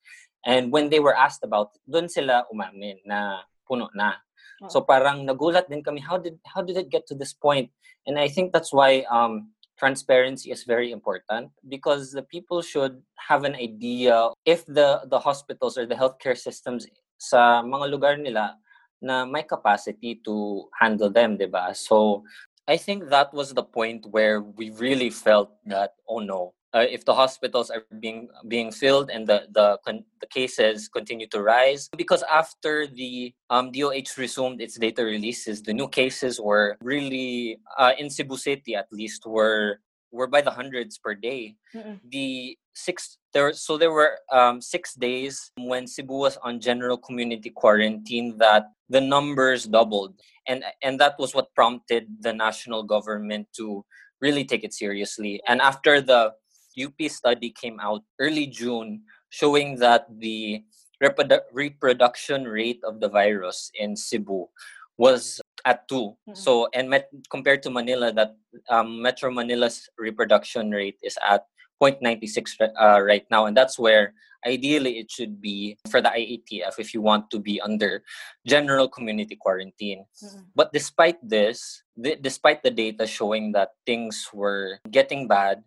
And 0.45 0.73
when 0.73 0.91
they 0.91 1.01
were 1.01 1.17
asked 1.17 1.45
about 1.45 1.71
it, 1.75 1.91
dun 1.91 2.09
sila 2.09 2.45
umamin 2.53 2.99
na 3.07 3.41
puno 3.69 3.89
na. 3.95 4.15
So 4.67 4.83
parang 4.83 5.23
nagulat 5.23 5.71
din 5.71 5.87
kami, 5.87 6.03
how 6.03 6.19
did 6.19 6.35
how 6.43 6.63
did 6.67 6.75
it 6.75 6.91
get 6.91 7.07
to 7.07 7.15
this 7.15 7.31
point? 7.31 7.71
And 8.11 8.19
I 8.19 8.27
think 8.27 8.51
that's 8.51 8.75
why 8.75 9.07
um, 9.07 9.55
transparency 9.79 10.51
is 10.51 10.65
very 10.65 10.91
important 10.91 11.51
because 11.69 12.11
the 12.11 12.23
people 12.23 12.61
should 12.61 13.01
have 13.17 13.45
an 13.45 13.55
idea 13.55 14.35
if 14.45 14.67
the 14.67 15.07
the 15.07 15.19
hospitals 15.19 15.79
or 15.79 15.87
the 15.87 15.95
healthcare 15.95 16.37
systems 16.37 16.87
sa 17.19 17.63
mga 17.63 17.87
lugar 17.91 18.15
nila 18.19 18.59
na 18.99 19.23
may 19.23 19.47
capacity 19.47 20.19
to 20.27 20.67
handle 20.75 21.11
them, 21.11 21.39
'di 21.39 21.47
ba? 21.47 21.71
So 21.71 22.27
I 22.67 22.77
think 22.77 23.09
that 23.09 23.31
was 23.31 23.55
the 23.55 23.63
point 23.63 24.05
where 24.11 24.43
we 24.43 24.75
really 24.75 25.09
felt 25.09 25.55
that 25.71 25.95
oh 26.11 26.19
no, 26.19 26.58
uh, 26.75 26.85
if 26.89 27.05
the 27.05 27.15
hospitals 27.15 27.71
are 27.71 27.85
being 28.01 28.29
being 28.47 28.71
filled 28.71 29.11
and 29.11 29.27
the 29.27 29.49
the 29.53 29.79
the 30.21 30.27
cases 30.29 30.89
continue 30.89 31.27
to 31.29 31.43
rise. 31.43 31.89
Because 31.97 32.23
after 32.31 32.87
the 32.87 33.33
um, 33.51 33.73
DOH 33.73 34.17
resumed 34.19 34.61
its 34.61 34.79
data 34.79 35.05
releases 35.05 35.63
the 35.63 35.73
new 35.73 35.89
cases 35.89 36.41
were 36.41 36.77
really 36.83 37.59
uh, 37.79 37.93
in 37.99 38.11
Cebu 38.11 38.37
City 38.37 38.75
at 38.75 38.87
least 38.93 39.27
were 39.27 39.81
were 40.11 40.27
by 40.27 40.41
the 40.41 40.51
hundreds 40.51 40.99
per 40.99 41.15
day. 41.15 41.57
Mm-mm. 41.75 42.01
the 42.09 42.57
six 42.75 43.19
there 43.35 43.53
so 43.53 43.77
there 43.77 43.91
were 43.91 44.19
um, 44.33 44.61
six 44.61 44.95
days 44.95 45.51
when 45.59 45.87
Cebu 45.87 46.15
was 46.15 46.39
on 46.43 46.61
general 46.61 46.97
community 46.97 47.51
quarantine 47.51 48.39
that 48.39 48.71
the 48.89 49.01
numbers 49.01 49.65
doubled. 49.65 50.15
And 50.47 50.65
and 50.83 51.01
that 51.01 51.17
was 51.19 51.35
what 51.35 51.55
prompted 51.55 52.09
the 52.21 52.33
national 52.33 52.85
government 52.85 53.49
to 53.57 53.85
really 54.21 54.45
take 54.45 54.65
it 54.65 54.75
seriously. 54.75 55.41
And 55.47 55.61
after 55.61 56.01
the 56.01 56.33
UP 56.79 56.99
study 57.11 57.51
came 57.51 57.81
out 57.81 58.03
early 58.21 58.47
June 58.47 59.03
showing 59.31 59.77
that 59.77 60.07
the 60.19 60.63
reprodu- 61.03 61.47
reproduction 61.53 62.45
rate 62.45 62.81
of 62.85 63.01
the 63.01 63.09
virus 63.09 63.71
in 63.75 63.97
Cebu 63.97 64.47
was 64.99 65.41
at 65.65 65.87
2 65.89 65.95
mm-hmm. 65.95 66.35
So 66.35 66.69
and 66.75 66.91
met, 66.91 67.09
compared 67.31 67.63
to 67.63 67.71
Manila, 67.71 68.13
that 68.13 68.37
um, 68.69 69.03
Metro 69.03 69.31
Manila's 69.31 69.89
reproduction 69.99 70.71
rate 70.71 70.99
is 71.03 71.17
at 71.27 71.47
0.96 71.81 72.59
uh, 72.75 73.01
right 73.01 73.25
now, 73.31 73.47
and 73.47 73.57
that's 73.57 73.79
where 73.79 74.15
ideally 74.47 74.99
it 74.99 75.11
should 75.11 75.41
be 75.41 75.79
for 75.91 76.01
the 76.01 76.11
IATF 76.11 76.79
if 76.79 76.95
you 76.95 77.03
want 77.03 77.31
to 77.31 77.39
be 77.39 77.61
under 77.61 78.03
general 78.47 78.89
community 78.89 79.37
quarantine. 79.37 80.05
Mm-hmm. 80.23 80.43
But 80.55 80.73
despite 80.73 81.19
this, 81.23 81.83
th- 82.03 82.23
despite 82.23 82.63
the 82.63 82.71
data 82.71 83.07
showing 83.07 83.53
that 83.53 83.79
things 83.87 84.29
were 84.33 84.79
getting 84.91 85.29
bad, 85.29 85.63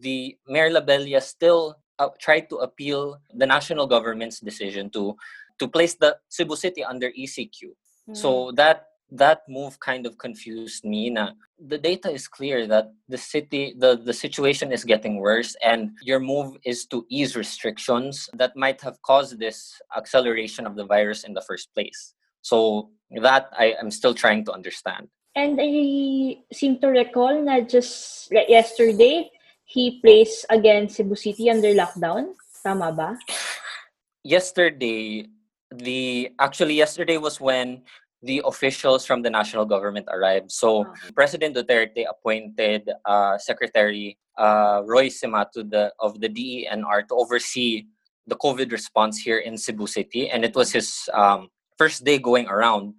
the 0.00 0.36
Mayor 0.48 0.70
Labella 0.70 1.22
still 1.22 1.76
uh, 1.98 2.08
tried 2.18 2.48
to 2.50 2.56
appeal 2.56 3.18
the 3.34 3.46
national 3.46 3.86
government's 3.86 4.40
decision 4.40 4.90
to 4.90 5.16
to 5.58 5.68
place 5.68 5.94
the 5.94 6.16
Cebu 6.28 6.56
City 6.56 6.84
under 6.84 7.10
ECQ. 7.10 7.72
Mm. 8.10 8.16
So 8.16 8.52
that 8.52 8.86
that 9.10 9.42
move 9.48 9.78
kind 9.80 10.04
of 10.06 10.18
confused 10.18 10.84
me. 10.84 11.10
Na 11.10 11.30
the 11.58 11.78
data 11.78 12.10
is 12.10 12.28
clear 12.28 12.66
that 12.66 12.92
the 13.08 13.18
city, 13.18 13.74
the 13.78 13.96
the 13.96 14.12
situation 14.12 14.72
is 14.72 14.84
getting 14.84 15.16
worse, 15.16 15.56
and 15.62 15.90
your 16.02 16.20
move 16.20 16.56
is 16.64 16.86
to 16.86 17.06
ease 17.08 17.36
restrictions 17.36 18.28
that 18.34 18.56
might 18.56 18.80
have 18.82 19.00
caused 19.02 19.38
this 19.38 19.80
acceleration 19.96 20.66
of 20.66 20.76
the 20.76 20.84
virus 20.84 21.24
in 21.24 21.32
the 21.34 21.42
first 21.42 21.72
place. 21.74 22.14
So 22.42 22.90
that 23.22 23.48
I 23.56 23.74
am 23.80 23.90
still 23.90 24.14
trying 24.14 24.44
to 24.46 24.52
understand. 24.52 25.08
And 25.36 25.58
I 25.60 26.40
seem 26.52 26.80
to 26.80 26.88
recall 26.88 27.44
that 27.44 27.68
just 27.68 28.32
yesterday, 28.32 29.30
he 29.66 30.00
placed 30.00 30.46
again 30.48 30.88
Cebu 30.88 31.14
City 31.18 31.50
under 31.50 31.74
lockdown. 31.74 32.32
Tama 32.62 32.94
ba? 32.94 33.18
Yesterday, 34.22 35.26
the 35.70 36.30
actually 36.38 36.74
yesterday 36.74 37.18
was 37.18 37.40
when 37.40 37.82
the 38.22 38.42
officials 38.46 39.04
from 39.04 39.22
the 39.22 39.30
national 39.30 39.66
government 39.66 40.06
arrived. 40.10 40.50
So 40.50 40.82
uh-huh. 40.82 41.10
President 41.14 41.54
Duterte 41.54 42.06
appointed 42.08 42.88
uh, 43.04 43.38
Secretary 43.38 44.18
uh, 44.38 44.82
Roy 44.86 45.08
Cimatu 45.08 45.68
the, 45.68 45.92
of 46.00 46.20
the 46.20 46.28
DENR 46.28 47.06
to 47.08 47.14
oversee 47.14 47.86
the 48.26 48.36
COVID 48.36 48.72
response 48.72 49.18
here 49.18 49.38
in 49.38 49.56
Cebu 49.56 49.86
City, 49.86 50.28
and 50.30 50.44
it 50.44 50.54
was 50.54 50.72
his 50.72 51.08
um, 51.12 51.48
first 51.78 52.04
day 52.04 52.18
going 52.18 52.48
around. 52.48 52.94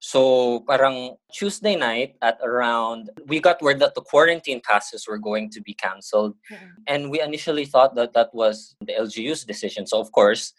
So 0.00 0.60
parang 0.60 1.16
Tuesday 1.32 1.76
night 1.76 2.16
at 2.22 2.40
around 2.42 3.10
we 3.28 3.38
got 3.38 3.60
word 3.60 3.80
that 3.80 3.94
the 3.94 4.00
quarantine 4.00 4.60
passes 4.64 5.06
were 5.06 5.18
going 5.18 5.50
to 5.50 5.60
be 5.60 5.74
canceled. 5.74 6.34
Mm-hmm. 6.50 6.80
And 6.88 7.10
we 7.10 7.20
initially 7.20 7.66
thought 7.66 7.94
that 7.96 8.14
that 8.14 8.34
was 8.34 8.76
the 8.80 8.94
LGU's 8.98 9.44
decision. 9.44 9.86
So 9.86 10.00
of 10.00 10.10
course, 10.12 10.54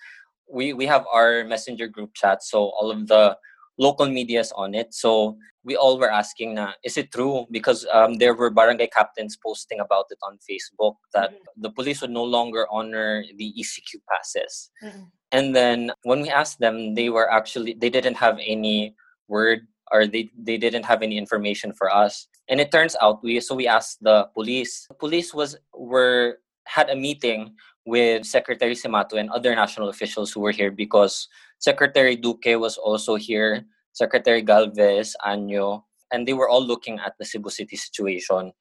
we 0.45 0.73
we 0.73 0.85
have 0.85 1.05
our 1.11 1.43
messenger 1.43 1.87
group 1.87 2.13
chat 2.13 2.43
so 2.43 2.69
all 2.77 2.91
of 2.91 3.07
the 3.07 3.35
local 3.79 4.05
media's 4.05 4.53
on 4.53 4.75
it. 4.75 4.93
So 4.93 5.37
we 5.63 5.75
all 5.75 5.97
were 5.97 6.11
asking 6.11 6.53
na 6.53 6.73
is 6.85 6.97
it 6.97 7.11
true 7.11 7.45
because 7.49 7.85
um, 7.91 8.21
there 8.21 8.33
were 8.33 8.53
barangay 8.53 8.93
captains 8.93 9.37
posting 9.41 9.79
about 9.79 10.05
it 10.13 10.17
on 10.21 10.37
Facebook 10.45 11.01
that 11.13 11.33
mm-hmm. 11.33 11.61
the 11.65 11.71
police 11.71 12.01
would 12.01 12.13
no 12.13 12.23
longer 12.23 12.67
honor 12.69 13.25
the 13.37 13.53
ECQ 13.57 14.05
passes. 14.05 14.69
Mm-hmm. 14.83 15.09
And 15.31 15.55
then 15.55 15.91
when 16.03 16.21
we 16.21 16.29
asked 16.29 16.59
them, 16.59 16.93
they 16.93 17.09
were 17.09 17.25
actually 17.31 17.73
they 17.73 17.89
didn't 17.89 18.21
have 18.21 18.37
any 18.37 18.93
word 19.31 19.65
or 19.91 20.07
they, 20.07 20.29
they 20.37 20.57
didn't 20.57 20.83
have 20.83 21.01
any 21.01 21.17
information 21.17 21.71
for 21.73 21.93
us. 21.93 22.27
And 22.47 22.59
it 22.59 22.71
turns 22.71 22.95
out 23.01 23.23
we 23.23 23.39
so 23.39 23.55
we 23.55 23.67
asked 23.67 24.03
the 24.03 24.27
police. 24.35 24.85
The 24.91 24.99
police 24.99 25.33
was 25.33 25.55
were 25.73 26.43
had 26.67 26.89
a 26.91 26.95
meeting 26.95 27.55
with 27.85 28.27
secretary 28.27 28.75
Cimatu 28.75 29.15
and 29.15 29.31
other 29.31 29.55
national 29.55 29.89
officials 29.89 30.31
who 30.31 30.41
were 30.41 30.51
here 30.51 30.69
because 30.69 31.27
secretary 31.59 32.15
duque 32.15 32.59
was 32.59 32.77
also 32.77 33.15
here 33.15 33.65
secretary 33.93 34.41
galvez 34.41 35.15
Año 35.25 35.83
and 36.11 36.27
they 36.27 36.33
were 36.33 36.49
all 36.49 36.63
looking 36.63 36.99
at 36.99 37.13
the 37.17 37.25
Cebu 37.25 37.49
City 37.49 37.75
situation. 37.75 38.51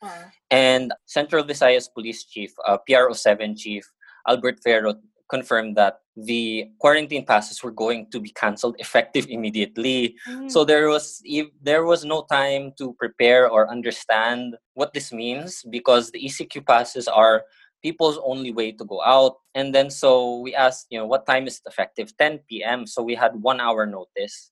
And 0.51 0.95
Central 1.07 1.43
Visayas 1.45 1.93
Police 1.93 2.25
Chief, 2.25 2.55
uh, 2.67 2.79
PRO7 2.89 3.59
Chief 3.59 3.85
Albert 4.27 4.61
Ferro 4.63 4.95
confirmed 5.31 5.77
that 5.77 6.01
the 6.17 6.69
quarantine 6.79 7.25
passes 7.25 7.63
were 7.63 7.71
going 7.71 8.07
to 8.11 8.21
be 8.21 8.31
canceled 8.31 8.77
effective 8.79 9.27
immediately. 9.31 10.17
Mm. 10.29 10.51
So 10.51 10.65
there 10.65 10.89
was 10.89 11.23
ev- 11.31 11.55
there 11.63 11.85
was 11.85 12.05
no 12.05 12.27
time 12.31 12.73
to 12.79 12.93
prepare 12.95 13.49
or 13.49 13.71
understand 13.71 14.57
what 14.75 14.93
this 14.93 15.13
means 15.13 15.65
because 15.71 16.11
the 16.11 16.21
ECQ 16.21 16.67
passes 16.67 17.09
are 17.09 17.45
people's 17.83 18.19
only 18.25 18.53
way 18.53 18.73
to 18.73 18.85
go 18.85 19.03
out. 19.03 19.37
And 19.55 19.75
then 19.75 19.91
so 19.91 20.41
we 20.41 20.55
asked, 20.55 20.87
you 20.91 20.99
know, 20.99 21.07
what 21.07 21.27
time 21.27 21.47
is 21.47 21.57
it 21.57 21.69
effective? 21.69 22.17
10 22.19 22.41
p.m. 22.49 22.87
So 22.87 23.03
we 23.03 23.15
had 23.15 23.33
one 23.41 23.61
hour 23.61 23.87
notice. 23.87 24.51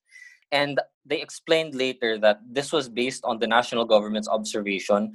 And 0.51 0.79
they 1.05 1.21
explained 1.21 1.73
later 1.73 2.17
that 2.19 2.39
this 2.45 2.71
was 2.71 2.87
based 2.87 3.25
on 3.25 3.39
the 3.39 3.47
national 3.47 3.85
government's 3.85 4.27
observation 4.27 5.13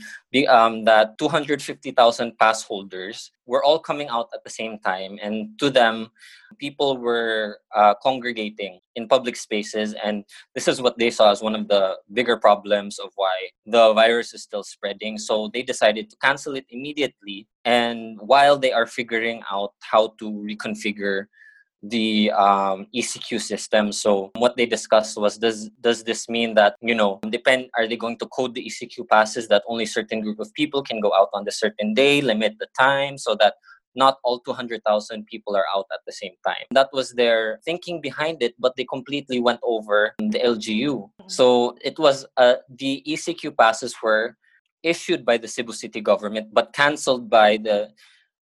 um, 0.49 0.85
that 0.85 1.17
250,000 1.19 2.39
pass 2.39 2.63
holders 2.65 3.31
were 3.47 3.63
all 3.63 3.79
coming 3.79 4.09
out 4.09 4.29
at 4.35 4.43
the 4.43 4.51
same 4.51 4.79
time. 4.81 5.19
And 5.23 5.57
to 5.61 5.71
them, 5.71 6.11
people 6.59 6.99
were 6.99 7.59
uh, 7.75 7.95
congregating 8.03 8.81
in 8.97 9.07
public 9.07 9.37
spaces. 9.37 9.95
And 10.05 10.25
this 10.55 10.67
is 10.67 10.83
what 10.83 10.99
they 10.99 11.11
saw 11.11 11.31
as 11.31 11.43
one 11.43 11.55
of 11.55 11.69
the 11.69 11.97
bigger 12.13 12.37
problems 12.37 12.99
of 12.99 13.11
why 13.15 13.51
the 13.65 13.93
virus 13.95 14.35
is 14.35 14.43
still 14.43 14.65
spreading. 14.65 15.17
So 15.19 15.49
they 15.53 15.63
decided 15.63 16.11
to 16.11 16.17
cancel 16.17 16.57
it 16.57 16.67
immediately. 16.71 17.47
And 17.65 18.19
while 18.21 18.59
they 18.59 18.73
are 18.73 18.87
figuring 18.87 19.43
out 19.51 19.75
how 19.81 20.15
to 20.19 20.31
reconfigure 20.31 21.27
the 21.89 22.31
um, 22.33 22.87
ECQ 22.95 23.41
system. 23.41 23.93
So 23.93 24.31
what 24.37 24.57
they 24.57 24.67
discussed 24.67 25.19
was 25.19 25.39
does 25.39 25.69
does 25.81 26.05
this 26.05 26.29
mean 26.29 26.55
that 26.55 26.77
you 26.81 26.95
know 26.95 27.21
depend 27.29 27.69
are 27.77 27.87
they 27.87 27.97
going 27.97 28.19
to 28.19 28.27
code 28.27 28.55
the 28.55 28.65
ECQ 28.65 29.09
passes 29.09 29.49
that 29.49 29.63
only 29.69 29.87
certain 29.87 30.21
group 30.21 30.41
of 30.41 30.53
people 30.55 30.83
can 30.83 31.01
go 31.01 31.13
out 31.15 31.29
on 31.35 31.45
the 31.45 31.53
certain 31.53 31.95
day, 31.95 32.21
limit 32.21 32.55
the 32.59 32.69
time 32.79 33.19
so 33.19 33.35
that 33.37 33.55
not 33.97 34.19
all 34.25 34.41
200,000 34.41 35.25
people 35.27 35.55
are 35.55 35.67
out 35.75 35.87
at 35.93 36.01
the 36.05 36.13
same 36.13 36.33
time. 36.45 36.67
That 36.73 36.89
was 36.93 37.13
their 37.13 37.61
thinking 37.65 38.01
behind 38.01 38.43
it, 38.43 38.55
but 38.59 38.75
they 38.77 38.85
completely 38.85 39.39
went 39.39 39.61
over 39.63 40.15
the 40.19 40.41
LGU. 40.41 41.11
So 41.29 41.77
it 41.81 41.99
was 41.99 42.27
uh, 42.37 42.57
the 42.69 43.05
ECQ 43.07 43.57
passes 43.57 43.95
were 44.03 44.37
issued 44.83 45.25
by 45.25 45.39
the 45.39 45.49
Cebu 45.49 45.73
City 45.73 46.01
government 46.01 46.49
but 46.53 46.73
cancelled 46.73 47.31
by 47.31 47.57
the 47.57 47.91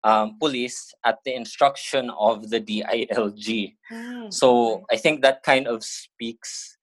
um, 0.04 0.38
police 0.38 0.94
at 1.04 1.18
the 1.24 1.34
instruction 1.34 2.10
of 2.18 2.50
the 2.50 2.60
DILG. 2.60 3.74
Mm, 3.92 4.32
So. 4.32 4.84
I 4.90 4.96
think 4.96 5.22
that 5.22 5.42
kind 5.42 5.66
of 5.66 5.82
speaks 5.84 6.78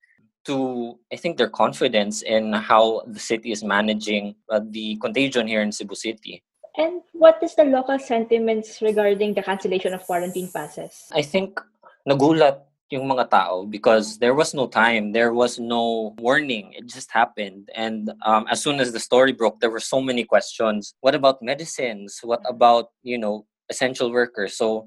to 0.45 0.98
I 1.12 1.17
think 1.17 1.38
their 1.38 1.50
confidence 1.50 2.22
in 2.22 2.53
how 2.53 3.01
the 3.07 3.19
city 3.19 3.51
is 3.51 3.63
managing 3.63 4.36
uh, 4.50 4.62
the 4.62 4.95
contagion 4.98 5.48
here 5.48 5.62
in 5.62 5.72
Cebu 5.72 5.95
City. 5.95 6.43
And 6.77 7.01
what 7.13 7.39
is 7.41 7.55
the 7.55 7.63
local 7.63 7.98
sentiments 8.00 8.81
regarding 8.81 9.34
the 9.34 9.41
cancellation 9.41 9.93
of 9.93 10.03
quarantine 10.03 10.50
passes? 10.53 11.07
I 11.13 11.22
think 11.22 11.60
nagulat 12.07 12.62
yung 12.92 13.10
mga 13.10 13.30
tao 13.30 13.65
because 13.65 14.20
there 14.20 14.36
was 14.36 14.54
no 14.54 14.68
time, 14.68 15.12
there 15.12 15.34
was 15.34 15.58
no 15.60 16.13
warning. 16.20 16.74
It 16.74 16.86
just 16.88 17.12
happened, 17.12 17.70
and 17.75 18.12
um, 18.25 18.46
as 18.50 18.62
soon 18.62 18.80
as 18.80 18.92
the 18.94 19.00
story 19.00 19.32
broke, 19.32 19.60
there 19.60 19.72
were 19.72 19.80
so 19.80 20.01
many 20.01 20.24
questions. 20.24 20.94
What 21.01 21.15
about 21.15 21.42
medicines? 21.42 22.20
What 22.22 22.42
about 22.48 22.89
you 23.01 23.18
know 23.18 23.46
essential 23.70 24.12
workers? 24.12 24.58
So 24.58 24.86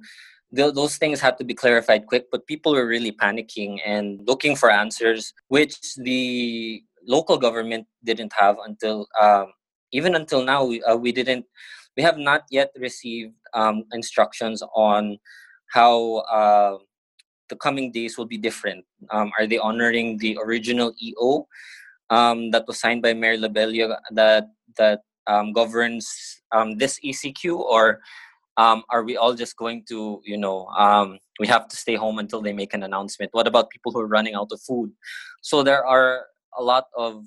th- 0.55 0.75
those 0.75 0.97
things 0.97 1.21
had 1.21 1.39
to 1.39 1.45
be 1.45 1.55
clarified 1.55 2.07
quick. 2.07 2.27
But 2.31 2.47
people 2.47 2.75
were 2.75 2.87
really 2.87 3.13
panicking 3.13 3.81
and 3.85 4.21
looking 4.27 4.55
for 4.55 4.71
answers, 4.71 5.35
which 5.49 5.77
the 5.97 6.83
local 7.07 7.39
government 7.39 7.87
didn't 8.05 8.33
have 8.39 8.57
until 8.65 9.09
um, 9.21 9.53
even 9.93 10.15
until 10.15 10.45
now. 10.45 10.65
We 10.65 10.83
uh, 10.83 10.97
we 10.97 11.13
didn't. 11.13 11.47
We 11.97 12.05
have 12.05 12.19
not 12.19 12.43
yet 12.51 12.71
received 12.79 13.35
um, 13.55 13.83
instructions 13.93 14.63
on 14.75 15.19
how 15.67 16.23
uh, 16.31 16.79
the 17.49 17.57
coming 17.57 17.91
days 17.91 18.17
will 18.19 18.27
be 18.27 18.39
different. 18.39 18.85
Um, 19.11 19.33
are 19.39 19.47
they 19.47 19.59
honoring 19.59 20.19
the 20.19 20.39
original 20.43 20.93
EO 21.03 21.47
um, 22.11 22.51
that 22.51 22.67
was 22.67 22.81
signed 22.81 23.03
by 23.03 23.15
Mayor 23.15 23.37
Labella 23.37 23.97
that 24.13 24.49
that 24.77 25.01
um, 25.27 25.53
governs 25.53 26.09
um, 26.53 26.79
this 26.79 26.99
ECQ, 27.05 27.59
or 27.59 28.01
um, 28.57 28.83
are 28.91 29.05
we 29.05 29.17
all 29.17 29.35
just 29.35 29.57
going 29.57 29.85
to, 29.89 30.21
you 30.25 30.39
know, 30.39 30.67
um, 30.69 31.19
we 31.39 31.47
have 31.47 31.69
to 31.69 31.77
stay 31.77 31.95
home 31.95 32.19
until 32.19 32.41
they 32.41 32.53
make 32.53 32.75
an 32.75 32.83
announcement? 32.83 33.31
What 33.33 33.47
about 33.47 33.71
people 33.71 33.93
who 33.93 34.01
are 34.01 34.09
running 34.09 34.35
out 34.35 34.49
of 34.51 34.61
food? 34.61 34.91
So 35.43 35.63
there 35.63 35.85
are 35.85 36.27
a 36.57 36.63
lot 36.63 36.87
of 36.97 37.25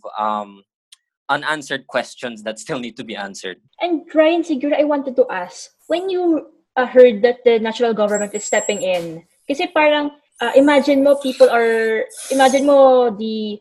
unanswered 1.31 1.87
questions 1.87 2.43
that 2.43 2.59
still 2.59 2.79
need 2.79 2.97
to 2.97 3.03
be 3.03 3.15
answered. 3.15 3.57
And 3.79 4.03
Ryan, 4.13 4.43
siguro 4.43 4.77
I 4.77 4.83
wanted 4.83 5.15
to 5.15 5.25
ask, 5.31 5.71
when 5.87 6.09
you 6.09 6.51
uh, 6.75 6.85
heard 6.85 7.21
that 7.23 7.39
the 7.45 7.57
national 7.59 7.93
government 7.93 8.35
is 8.35 8.43
stepping 8.43 8.81
in, 8.81 9.23
kasi 9.51 9.67
parang, 9.75 10.15
uh, 10.39 10.53
imagine 10.55 11.03
mo 11.03 11.19
people 11.19 11.51
are, 11.51 12.07
imagine 12.31 12.63
mo 12.63 13.11
the 13.11 13.59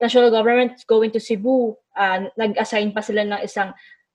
national 0.00 0.30
government 0.30 0.84
going 0.86 1.10
to 1.10 1.18
Cebu, 1.18 1.74
uh, 1.96 2.28
nag-assign 2.36 2.92
pa 2.92 3.00
sila 3.00 3.24
ng 3.24 3.40
isang 3.40 3.72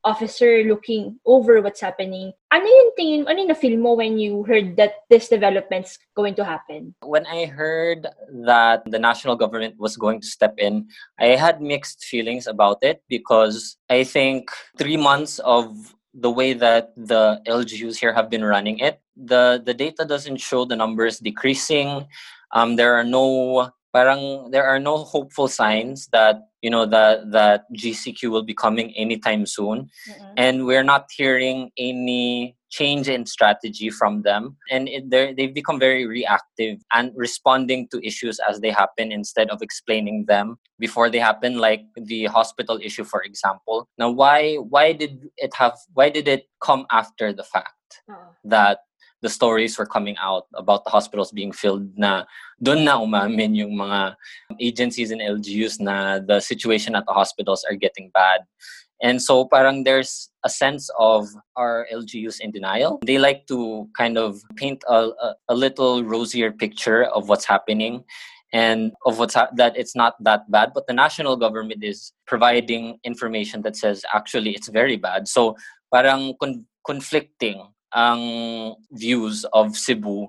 officer 0.07 0.63
looking 0.63 1.19
over 1.25 1.59
what's 1.61 1.81
happening. 1.81 2.31
Ano 2.53 2.63
yung 2.63 2.91
tingin, 2.95 3.21
ano 3.27 3.43
yung 3.43 3.51
na-feel 3.51 3.75
mo 3.75 3.99
when 3.99 4.15
you 4.15 4.43
heard 4.47 4.77
that 4.77 5.03
this 5.09 5.27
development's 5.27 5.99
going 6.15 6.35
to 6.35 6.45
happen? 6.45 6.95
when 7.03 7.25
I 7.25 7.45
heard 7.45 8.07
that 8.47 8.87
the 8.87 8.99
national 8.99 9.35
government 9.35 9.75
was 9.77 9.97
going 9.97 10.21
to 10.21 10.27
step 10.27 10.55
in, 10.57 10.87
I 11.19 11.35
had 11.35 11.61
mixed 11.61 12.05
feelings 12.05 12.47
about 12.47 12.79
it 12.81 13.03
because 13.09 13.75
I 13.89 14.05
think 14.05 14.51
three 14.77 14.95
months 14.97 15.39
of 15.39 15.95
the 16.13 16.31
way 16.31 16.53
that 16.53 16.95
the 16.95 17.41
LGUs 17.45 17.99
here 17.99 18.13
have 18.13 18.29
been 18.29 18.45
running 18.45 18.79
it, 18.79 19.01
the 19.25 19.61
the 19.65 19.73
data 19.73 20.05
doesn't 20.05 20.37
show 20.37 20.65
the 20.65 20.75
numbers 20.75 21.19
decreasing. 21.19 22.07
Um, 22.51 22.75
there 22.75 22.93
are 22.95 23.03
no 23.03 23.71
parang 23.93 24.51
there 24.51 24.65
are 24.65 24.79
no 24.79 24.97
hopeful 24.97 25.47
signs 25.47 26.07
that 26.11 26.47
you 26.61 26.69
know 26.69 26.85
that 26.85 27.31
that 27.31 27.65
GCQ 27.73 28.29
will 28.29 28.43
be 28.43 28.53
coming 28.53 28.93
anytime 28.95 29.45
soon 29.45 29.89
and 30.35 30.65
we're 30.65 30.83
not 30.83 31.07
hearing 31.15 31.71
any 31.77 32.55
change 32.69 33.07
in 33.07 33.25
strategy 33.25 33.89
from 33.89 34.23
them 34.23 34.57
and 34.69 34.89
it, 34.89 35.09
they've 35.09 35.53
become 35.53 35.79
very 35.79 36.05
reactive 36.05 36.77
and 36.91 37.11
responding 37.15 37.87
to 37.91 38.05
issues 38.05 38.39
as 38.49 38.59
they 38.59 38.71
happen 38.71 39.11
instead 39.11 39.49
of 39.49 39.61
explaining 39.61 40.25
them 40.27 40.57
before 40.77 41.09
they 41.09 41.19
happen 41.19 41.57
like 41.57 41.81
the 41.95 42.25
hospital 42.25 42.77
issue 42.83 43.05
for 43.05 43.21
example 43.23 43.87
now 43.97 44.09
why 44.09 44.55
why 44.55 44.91
did 44.91 45.29
it 45.37 45.53
have 45.55 45.77
why 45.93 46.09
did 46.09 46.27
it 46.27 46.43
come 46.59 46.85
after 46.91 47.31
the 47.31 47.43
fact 47.43 48.03
Oo. 48.11 48.35
that 48.43 48.79
the 49.21 49.29
stories 49.29 49.77
were 49.77 49.85
coming 49.85 50.15
out 50.17 50.45
about 50.53 50.83
the 50.83 50.89
hospitals 50.89 51.31
being 51.31 51.51
filled 51.51 51.89
na 51.97 52.23
doon 52.61 52.85
na 52.85 53.01
umamin 53.01 53.55
yung 53.55 53.73
mga 53.73 54.15
agencies 54.59 55.11
and 55.11 55.21
LGUs 55.21 55.79
na 55.79 56.19
the 56.19 56.39
situation 56.39 56.95
at 56.95 57.05
the 57.05 57.13
hospitals 57.13 57.65
are 57.69 57.75
getting 57.75 58.11
bad. 58.13 58.41
And 59.01 59.21
so 59.21 59.45
parang 59.45 59.83
there's 59.83 60.29
a 60.43 60.49
sense 60.49 60.89
of 60.97 61.27
our 61.55 61.85
LGUs 61.93 62.41
in 62.41 62.51
denial. 62.51 62.99
They 63.05 63.17
like 63.17 63.45
to 63.47 63.87
kind 63.95 64.17
of 64.17 64.41
paint 64.55 64.83
a, 64.87 65.13
a, 65.21 65.35
a 65.49 65.55
little 65.55 66.03
rosier 66.03 66.51
picture 66.51 67.05
of 67.05 67.29
what's 67.29 67.45
happening 67.45 68.03
and 68.53 68.93
of 69.05 69.19
what's 69.19 69.33
ha- 69.33 69.49
that 69.55 69.75
it's 69.75 69.95
not 69.95 70.15
that 70.23 70.49
bad 70.49 70.71
but 70.73 70.87
the 70.87 70.93
national 70.93 71.35
government 71.35 71.83
is 71.83 72.13
providing 72.25 72.97
information 73.03 73.61
that 73.61 73.75
says 73.75 74.05
actually 74.13 74.51
it's 74.55 74.69
very 74.69 74.95
bad 74.95 75.27
so 75.27 75.55
parang 75.93 76.33
con- 76.39 76.65
conflicting 76.85 77.67
ang 77.95 78.75
views 78.91 79.45
of 79.53 79.75
Cebu 79.75 80.27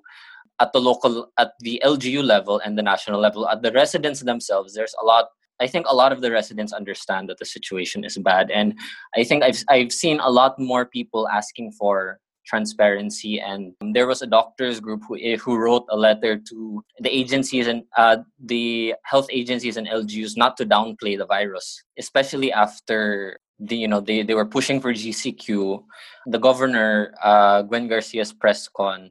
at 0.61 0.73
the 0.73 0.81
local 0.81 1.31
at 1.39 1.53
the 1.61 1.81
LGU 1.85 2.23
level 2.23 2.61
and 2.65 2.77
the 2.77 2.83
national 2.83 3.21
level. 3.21 3.49
At 3.49 3.63
the 3.63 3.73
residents 3.73 4.21
themselves 4.21 4.75
there's 4.75 4.95
a 5.01 5.05
lot 5.05 5.29
I 5.61 5.67
think 5.67 5.87
a 5.89 5.95
lot 5.95 6.13
of 6.13 6.21
the 6.21 6.31
residents 6.31 6.73
understand 6.73 7.29
that 7.29 7.39
the 7.39 7.45
situation 7.45 8.05
is 8.05 8.17
bad. 8.19 8.51
And 8.51 8.79
I 9.17 9.25
think 9.25 9.43
I've 9.43 9.63
I've 9.69 9.93
seen 9.93 10.21
a 10.21 10.31
lot 10.31 10.59
more 10.59 10.87
people 10.87 11.29
asking 11.29 11.73
for 11.73 12.21
transparency. 12.49 13.39
And 13.39 13.75
there 13.93 14.07
was 14.07 14.23
a 14.23 14.27
doctors 14.27 14.81
group 14.81 15.03
who 15.07 15.17
eh, 15.21 15.37
who 15.37 15.57
wrote 15.59 15.85
a 15.91 15.97
letter 15.97 16.41
to 16.49 16.83
the 16.99 17.15
agencies 17.15 17.67
and 17.67 17.85
uh, 17.97 18.19
the 18.43 18.95
health 19.05 19.29
agencies 19.31 19.77
and 19.77 19.87
LGUs 19.87 20.37
not 20.37 20.57
to 20.57 20.65
downplay 20.65 21.17
the 21.19 21.27
virus 21.27 21.85
especially 21.99 22.51
after 22.51 23.39
the 23.59 23.77
you 23.77 23.89
know 23.89 24.01
they, 24.01 24.23
they 24.23 24.35
were 24.35 24.47
pushing 24.47 24.81
for 24.81 24.93
GCQ 24.93 25.83
the 26.27 26.39
governor 26.39 27.15
uh, 27.23 27.63
Gwen 27.63 27.89
Garcia's 27.89 28.33
press 28.33 28.69
con 28.69 29.11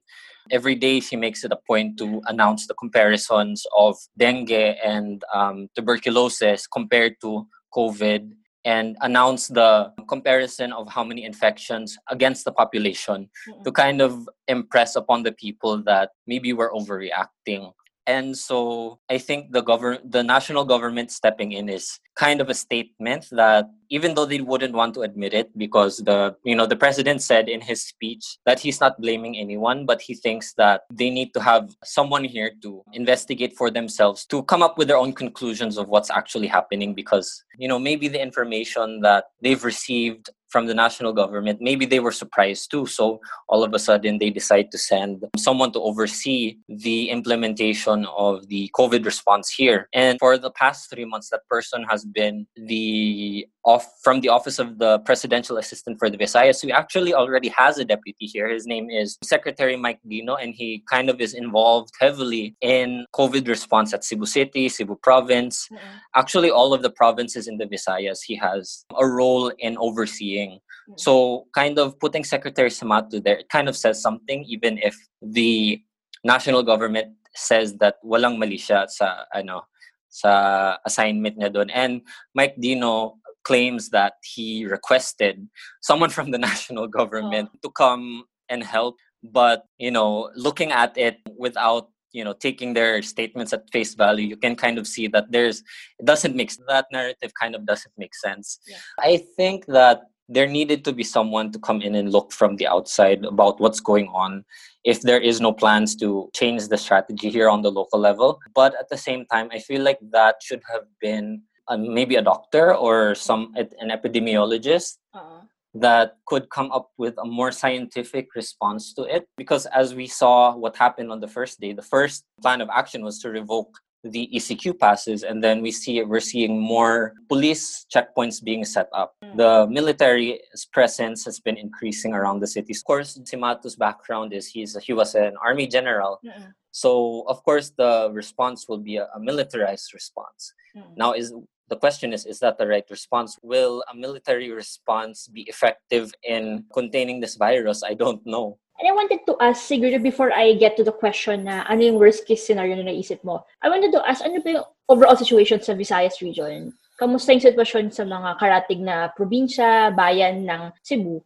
every 0.52 0.76
day 0.76 1.00
she 1.00 1.16
makes 1.16 1.44
it 1.44 1.52
a 1.52 1.60
point 1.68 1.98
to 1.98 2.22
announce 2.28 2.68
the 2.68 2.74
comparisons 2.74 3.66
of 3.78 3.98
dengue 4.18 4.52
and 4.84 5.24
um, 5.34 5.70
tuberculosis 5.76 6.68
compared 6.68 7.16
to 7.22 7.46
COVID 7.76 8.32
and 8.66 8.98
announce 9.02 9.48
the 9.48 9.94
comparison 10.10 10.74
of 10.74 10.90
how 10.90 11.04
many 11.04 11.24
infections 11.24 11.98
against 12.10 12.44
the 12.44 12.52
population 12.52 13.30
to 13.64 13.72
kind 13.72 14.02
of 14.02 14.28
impress 14.48 14.96
upon 14.98 15.24
the 15.24 15.32
people 15.32 15.82
that 15.84 16.10
maybe 16.28 16.52
we're 16.52 16.72
overreacting. 16.72 17.72
And 18.08 18.38
so 18.38 19.00
I 19.10 19.18
think 19.18 19.52
the 19.52 19.62
government, 19.62 20.10
the 20.10 20.24
national 20.24 20.64
government 20.64 21.12
stepping 21.12 21.52
in 21.52 21.68
is 21.68 22.00
kind 22.16 22.40
of 22.40 22.50
a 22.50 22.54
statement 22.54 23.28
that 23.32 23.70
even 23.90 24.16
though 24.16 24.26
they 24.26 24.42
wouldn't 24.42 24.74
want 24.74 24.94
to 24.96 25.02
admit 25.02 25.34
it 25.34 25.56
because 25.58 25.98
the 25.98 26.36
you 26.44 26.56
know 26.56 26.66
the 26.66 26.76
president 26.76 27.22
said 27.22 27.48
in 27.48 27.62
his 27.62 27.84
speech 27.84 28.38
that 28.46 28.60
he's 28.60 28.82
not 28.82 29.00
blaming 29.00 29.38
anyone 29.38 29.86
but 29.86 30.02
he 30.02 30.16
thinks 30.16 30.54
that 30.54 30.82
they 30.92 31.10
need 31.10 31.34
to 31.34 31.40
have 31.40 31.76
someone 31.84 32.24
here 32.24 32.52
to 32.62 32.84
investigate 32.94 33.56
for 33.56 33.70
themselves 33.70 34.26
to 34.26 34.44
come 34.44 34.64
up 34.64 34.78
with 34.78 34.88
their 34.88 34.98
own 34.98 35.14
conclusions 35.14 35.78
of 35.78 35.88
what's 35.88 36.10
actually 36.10 36.48
happening 36.48 36.94
because 36.94 37.44
you 37.58 37.68
know 37.68 37.80
maybe 37.80 38.08
the 38.08 38.22
information 38.22 39.00
that 39.02 39.26
they've 39.42 39.64
received 39.64 40.32
from 40.50 40.66
the 40.66 40.74
national 40.74 41.14
government, 41.14 41.60
maybe 41.62 41.86
they 41.86 42.00
were 42.00 42.12
surprised 42.12 42.72
too. 42.72 42.86
So 42.86 43.20
all 43.50 43.64
of 43.64 43.74
a 43.74 43.80
sudden, 43.80 44.18
they 44.18 44.30
decide 44.30 44.72
to 44.72 44.78
send 44.78 45.26
someone 45.38 45.72
to 45.74 45.82
oversee 45.82 46.58
the 46.68 47.10
implementation 47.10 48.06
of 48.18 48.48
the 48.48 48.72
COVID 48.78 49.06
response 49.06 49.50
here. 49.50 49.90
And 49.94 50.18
for 50.20 50.38
the 50.38 50.52
past 50.52 50.90
three 50.90 51.06
months, 51.06 51.30
that 51.30 51.48
person 51.50 51.84
has 51.90 52.06
been 52.06 52.48
the 52.56 53.48
off 53.68 53.86
from 54.02 54.22
the 54.22 54.30
office 54.30 54.60
of 54.60 54.80
the 54.80 55.00
presidential 55.00 55.58
assistant 55.58 56.00
for 56.00 56.10
the 56.10 56.18
Visayas, 56.18 56.62
who 56.62 56.72
actually 56.72 57.14
already 57.14 57.50
has 57.50 57.78
a 57.78 57.86
deputy 57.86 58.26
here. 58.26 58.48
His 58.48 58.66
name 58.66 58.90
is 58.90 59.18
Secretary 59.24 59.76
Mike 59.76 60.00
Dino, 60.08 60.36
and 60.36 60.54
he 60.54 60.84
kind 60.90 61.10
of 61.10 61.20
is 61.20 61.34
involved 61.34 61.92
heavily 62.00 62.56
in 62.62 63.06
COVID 63.14 63.46
response 63.48 63.94
at 63.94 64.06
Cebu 64.06 64.26
City, 64.26 64.70
Cebu 64.70 64.96
Province. 65.04 65.68
Mm-hmm. 65.68 65.98
Actually, 66.16 66.50
all 66.50 66.74
of 66.74 66.82
the 66.82 66.94
provinces 67.02 67.50
in 67.50 67.58
the 67.58 67.66
Visayas, 67.66 68.20
he 68.26 68.36
has 68.38 68.86
a 68.98 69.06
role 69.06 69.52
in 69.60 69.78
overseeing. 69.80 70.47
Mm-hmm. 70.88 70.98
So, 70.98 71.48
kind 71.54 71.80
of 71.80 72.00
putting 72.00 72.24
Secretary 72.24 72.70
Cimatu 72.70 73.24
there, 73.24 73.38
it 73.38 73.50
kind 73.50 73.68
of 73.68 73.76
says 73.76 74.02
something, 74.02 74.44
even 74.48 74.78
if 74.80 74.96
the 75.22 75.82
national 76.24 76.64
government 76.64 77.14
says 77.36 77.76
that 77.78 77.96
walang 78.04 78.40
mali 78.40 78.58
siya 78.58 78.90
sa 78.90 79.26
ano 79.34 79.68
sa 80.10 80.78
assignment 80.86 81.38
niya 81.38 81.54
doon. 81.54 81.70
And 81.70 82.02
Mike 82.34 82.56
Dino 82.60 83.20
claims 83.44 83.90
that 83.90 84.20
he 84.24 84.66
requested 84.66 85.48
someone 85.82 86.10
from 86.10 86.32
the 86.32 86.42
national 86.50 86.88
government 86.88 87.50
oh. 87.54 87.60
to 87.64 87.70
come 87.72 88.24
and 88.50 88.64
help 88.64 88.96
but 89.24 89.66
you 89.78 89.92
know 89.92 90.30
looking 90.36 90.72
at 90.72 90.96
it 90.98 91.18
without 91.38 91.90
you 92.12 92.24
know 92.24 92.34
taking 92.34 92.74
their 92.74 93.02
statements 93.02 93.54
at 93.54 93.70
face 93.72 93.96
value 93.96 94.28
you 94.28 94.38
can 94.38 94.56
kind 94.56 94.78
of 94.78 94.88
see 94.88 95.08
that 95.08 95.32
there's 95.32 95.60
it 96.00 96.06
doesn't 96.06 96.36
make 96.36 96.52
that 96.68 96.86
narrative 96.92 97.32
kind 97.40 97.56
of 97.56 97.66
doesn't 97.66 97.92
make 97.98 98.16
sense 98.16 98.60
yeah. 98.68 98.78
i 99.00 99.18
think 99.36 99.66
that 99.66 100.02
there 100.30 100.48
needed 100.48 100.84
to 100.86 100.92
be 100.92 101.04
someone 101.04 101.52
to 101.52 101.60
come 101.60 101.82
in 101.82 101.96
and 101.96 102.12
look 102.12 102.32
from 102.32 102.56
the 102.58 102.68
outside 102.68 103.24
about 103.26 103.60
what's 103.60 103.80
going 103.80 104.08
on 104.10 104.44
if 104.84 105.02
there 105.02 105.20
is 105.20 105.40
no 105.40 105.52
plans 105.52 105.96
to 105.96 106.30
change 106.34 106.68
the 106.68 106.78
strategy 106.78 107.30
here 107.30 107.50
on 107.50 107.62
the 107.62 107.72
local 107.72 108.00
level 108.00 108.40
but 108.54 108.74
at 108.80 108.90
the 108.90 108.98
same 108.98 109.26
time 109.26 109.48
i 109.52 109.60
feel 109.60 109.82
like 109.82 110.00
that 110.12 110.36
should 110.42 110.62
have 110.72 110.84
been 111.00 111.42
maybe 111.78 112.16
a 112.16 112.22
doctor 112.22 112.74
or 112.74 113.14
some 113.16 113.54
an 113.56 113.90
epidemiologist 113.90 114.98
uh-huh. 115.14 115.42
that 115.74 116.16
could 116.26 116.50
come 116.50 116.72
up 116.72 116.92
with 116.98 117.16
a 117.18 117.26
more 117.26 117.52
scientific 117.52 118.34
response 118.36 118.94
to 118.94 119.04
it 119.04 119.28
because 119.36 119.66
as 119.68 119.94
we 119.94 120.08
saw 120.08 120.56
what 120.56 120.78
happened 120.78 121.12
on 121.12 121.20
the 121.20 121.28
first 121.28 121.60
day 121.60 121.74
the 121.74 121.82
first 121.82 122.24
plan 122.42 122.62
of 122.62 122.70
action 122.70 123.04
was 123.04 123.20
to 123.20 123.30
revoke 123.30 123.78
the 124.12 124.30
ECQ 124.34 124.80
passes 124.80 125.24
and 125.24 125.44
then 125.44 125.62
we 125.62 125.72
see 125.72 126.02
we're 126.04 126.20
seeing 126.20 126.60
more 126.60 127.14
police 127.30 127.86
checkpoints 127.94 128.44
being 128.44 128.66
set 128.66 128.90
up. 128.94 129.16
Mm. 129.24 129.38
The 129.38 129.68
military 129.70 130.40
presence 130.72 131.26
has 131.26 131.40
been 131.40 131.58
increasing 131.58 132.14
around 132.14 132.40
the 132.40 132.48
city. 132.48 132.74
Of 132.74 132.84
course, 132.86 133.20
Cimatu's 133.24 133.76
background 133.76 134.34
is 134.34 134.48
he's 134.48 134.78
he 134.84 134.94
was 134.94 135.16
an 135.16 135.36
army 135.44 135.68
general. 135.68 136.20
Mm-mm. 136.26 136.54
So 136.72 137.24
of 137.28 137.44
course 137.44 137.72
the 137.78 138.10
response 138.14 138.68
will 138.70 138.80
be 138.80 138.98
a, 138.98 139.08
a 139.16 139.20
militarized 139.20 139.94
response. 139.94 140.54
Mm. 140.76 140.98
Now 140.98 141.14
is 141.14 141.34
the 141.70 141.76
question 141.76 142.14
is 142.14 142.26
is 142.26 142.40
that 142.40 142.58
the 142.58 142.68
right 142.68 142.86
response 142.90 143.38
will 143.44 143.84
a 143.92 143.96
military 143.96 144.52
response 144.52 145.28
be 145.28 145.42
effective 145.44 146.14
in 146.24 146.64
containing 146.74 147.20
this 147.20 147.36
virus 147.36 147.84
i 147.84 147.94
don't 147.94 148.26
know 148.26 148.58
And 148.78 148.86
I 148.88 148.94
wanted 148.94 149.26
to 149.26 149.34
ask, 149.42 149.66
siguro 149.66 149.98
before 150.02 150.32
I 150.32 150.54
get 150.54 150.78
to 150.78 150.84
the 150.86 150.94
question 150.94 151.50
na 151.50 151.66
ano 151.66 151.82
yung 151.82 151.98
worst 151.98 152.30
case 152.30 152.46
scenario 152.46 152.78
na 152.78 152.86
naisip 152.86 153.24
mo, 153.26 153.42
I 153.66 153.70
wanted 153.74 153.90
to 153.94 154.06
ask, 154.06 154.22
ano 154.22 154.38
ba 154.38 154.62
yung 154.62 154.68
overall 154.86 155.18
situation 155.18 155.62
sa 155.62 155.74
Visayas 155.74 156.22
region? 156.22 156.78
Kamusta 157.02 157.34
yung 157.34 157.42
sitwasyon 157.42 157.90
sa 157.90 158.06
mga 158.06 158.38
karatig 158.38 158.78
na 158.78 159.10
probinsya, 159.18 159.94
bayan 159.98 160.46
ng 160.46 160.62
Cebu? 160.86 161.26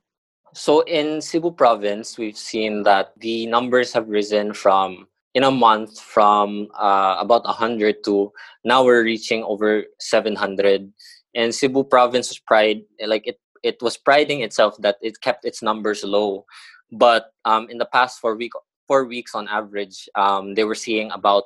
So 0.56 0.88
in 0.88 1.20
Cebu 1.20 1.52
province, 1.52 2.16
we've 2.16 2.40
seen 2.40 2.84
that 2.84 3.12
the 3.20 3.48
numbers 3.48 3.92
have 3.92 4.08
risen 4.08 4.56
from 4.56 5.12
in 5.34 5.44
a 5.44 5.52
month 5.52 6.00
from 6.00 6.68
uh, 6.76 7.16
about 7.20 7.44
100 7.46 8.04
to 8.04 8.32
now 8.64 8.84
we're 8.84 9.04
reaching 9.04 9.44
over 9.44 9.84
700 10.00 10.92
and 11.36 11.56
cebu 11.56 11.84
province 11.84 12.28
was 12.28 12.40
pride 12.40 12.84
like 13.08 13.26
it 13.26 13.40
it 13.64 13.80
was 13.82 13.96
priding 13.96 14.42
itself 14.42 14.76
that 14.80 14.98
it 15.02 15.22
kept 15.22 15.46
its 15.46 15.62
numbers 15.62 16.04
low 16.04 16.46
but 16.92 17.32
um, 17.46 17.70
in 17.70 17.78
the 17.78 17.90
past 17.92 18.20
four 18.20 18.36
week 18.36 18.52
four 18.88 19.06
weeks 19.06 19.36
on 19.36 19.48
average 19.48 20.10
um, 20.16 20.54
they 20.54 20.64
were 20.64 20.76
seeing 20.76 21.12
about 21.12 21.44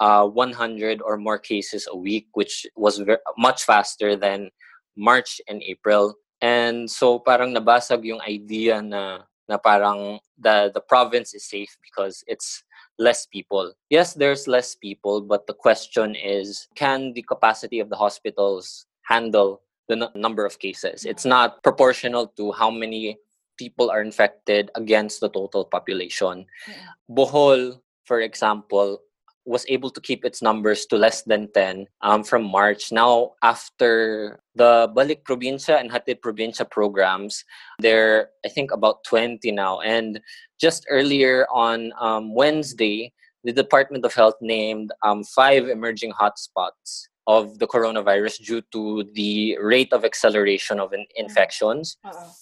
uh, 0.00 0.26
100 0.26 1.00
or 1.02 1.16
more 1.16 1.38
cases 1.38 1.86
a 1.90 1.96
week 1.96 2.26
which 2.34 2.66
was 2.76 3.00
much 3.38 3.64
faster 3.64 4.16
than 4.16 4.50
march 4.96 5.40
and 5.48 5.62
april 5.62 6.14
and 6.40 6.90
so 6.90 7.18
parang 7.18 7.54
nabasag 7.54 8.04
yung 8.04 8.20
idea 8.22 8.82
na 8.82 9.22
na 9.48 9.58
parang 9.58 10.18
the 10.38 10.70
the 10.74 10.80
province 10.80 11.34
is 11.34 11.46
safe 11.46 11.76
because 11.82 12.24
it's 12.26 12.62
less 12.98 13.26
people. 13.26 13.72
Yes, 13.90 14.14
there's 14.14 14.46
less 14.46 14.74
people, 14.74 15.20
but 15.20 15.46
the 15.46 15.54
question 15.54 16.14
is 16.14 16.68
can 16.74 17.12
the 17.12 17.22
capacity 17.22 17.80
of 17.80 17.88
the 17.88 17.96
hospitals 17.96 18.86
handle 19.02 19.62
the 19.88 19.96
n- 19.96 20.14
number 20.14 20.44
of 20.44 20.58
cases? 20.58 21.04
It's 21.04 21.24
not 21.24 21.62
proportional 21.62 22.28
to 22.36 22.52
how 22.52 22.70
many 22.70 23.18
people 23.58 23.90
are 23.90 24.02
infected 24.02 24.70
against 24.74 25.20
the 25.20 25.28
total 25.28 25.64
population. 25.64 26.46
Bohol, 27.10 27.80
for 28.04 28.20
example, 28.20 29.00
was 29.44 29.66
able 29.68 29.90
to 29.90 30.00
keep 30.00 30.24
its 30.24 30.40
numbers 30.40 30.86
to 30.86 30.96
less 30.96 31.22
than 31.22 31.50
10 31.52 31.86
um, 32.02 32.22
from 32.22 32.44
March. 32.44 32.92
Now, 32.92 33.32
after 33.42 34.40
the 34.54 34.88
Balik 34.94 35.24
Probinsya 35.24 35.80
and 35.80 35.90
Hatid 35.90 36.20
Probinsya 36.20 36.70
programs, 36.70 37.44
they're, 37.80 38.28
I 38.44 38.48
think, 38.48 38.70
about 38.70 39.02
20 39.04 39.50
now. 39.50 39.80
And 39.80 40.20
just 40.60 40.86
earlier 40.88 41.46
on 41.52 41.92
um, 42.00 42.34
Wednesday, 42.34 43.12
the 43.42 43.52
Department 43.52 44.04
of 44.04 44.14
Health 44.14 44.36
named 44.40 44.92
um, 45.02 45.24
five 45.24 45.68
emerging 45.68 46.12
hotspots 46.12 47.08
of 47.26 47.58
the 47.58 47.66
coronavirus 47.66 48.44
due 48.44 48.62
to 48.72 49.04
the 49.14 49.58
rate 49.60 49.92
of 49.92 50.04
acceleration 50.04 50.78
of 50.78 50.92
in- 50.92 51.06
infections. 51.16 51.96
Uh-oh. 52.04 52.32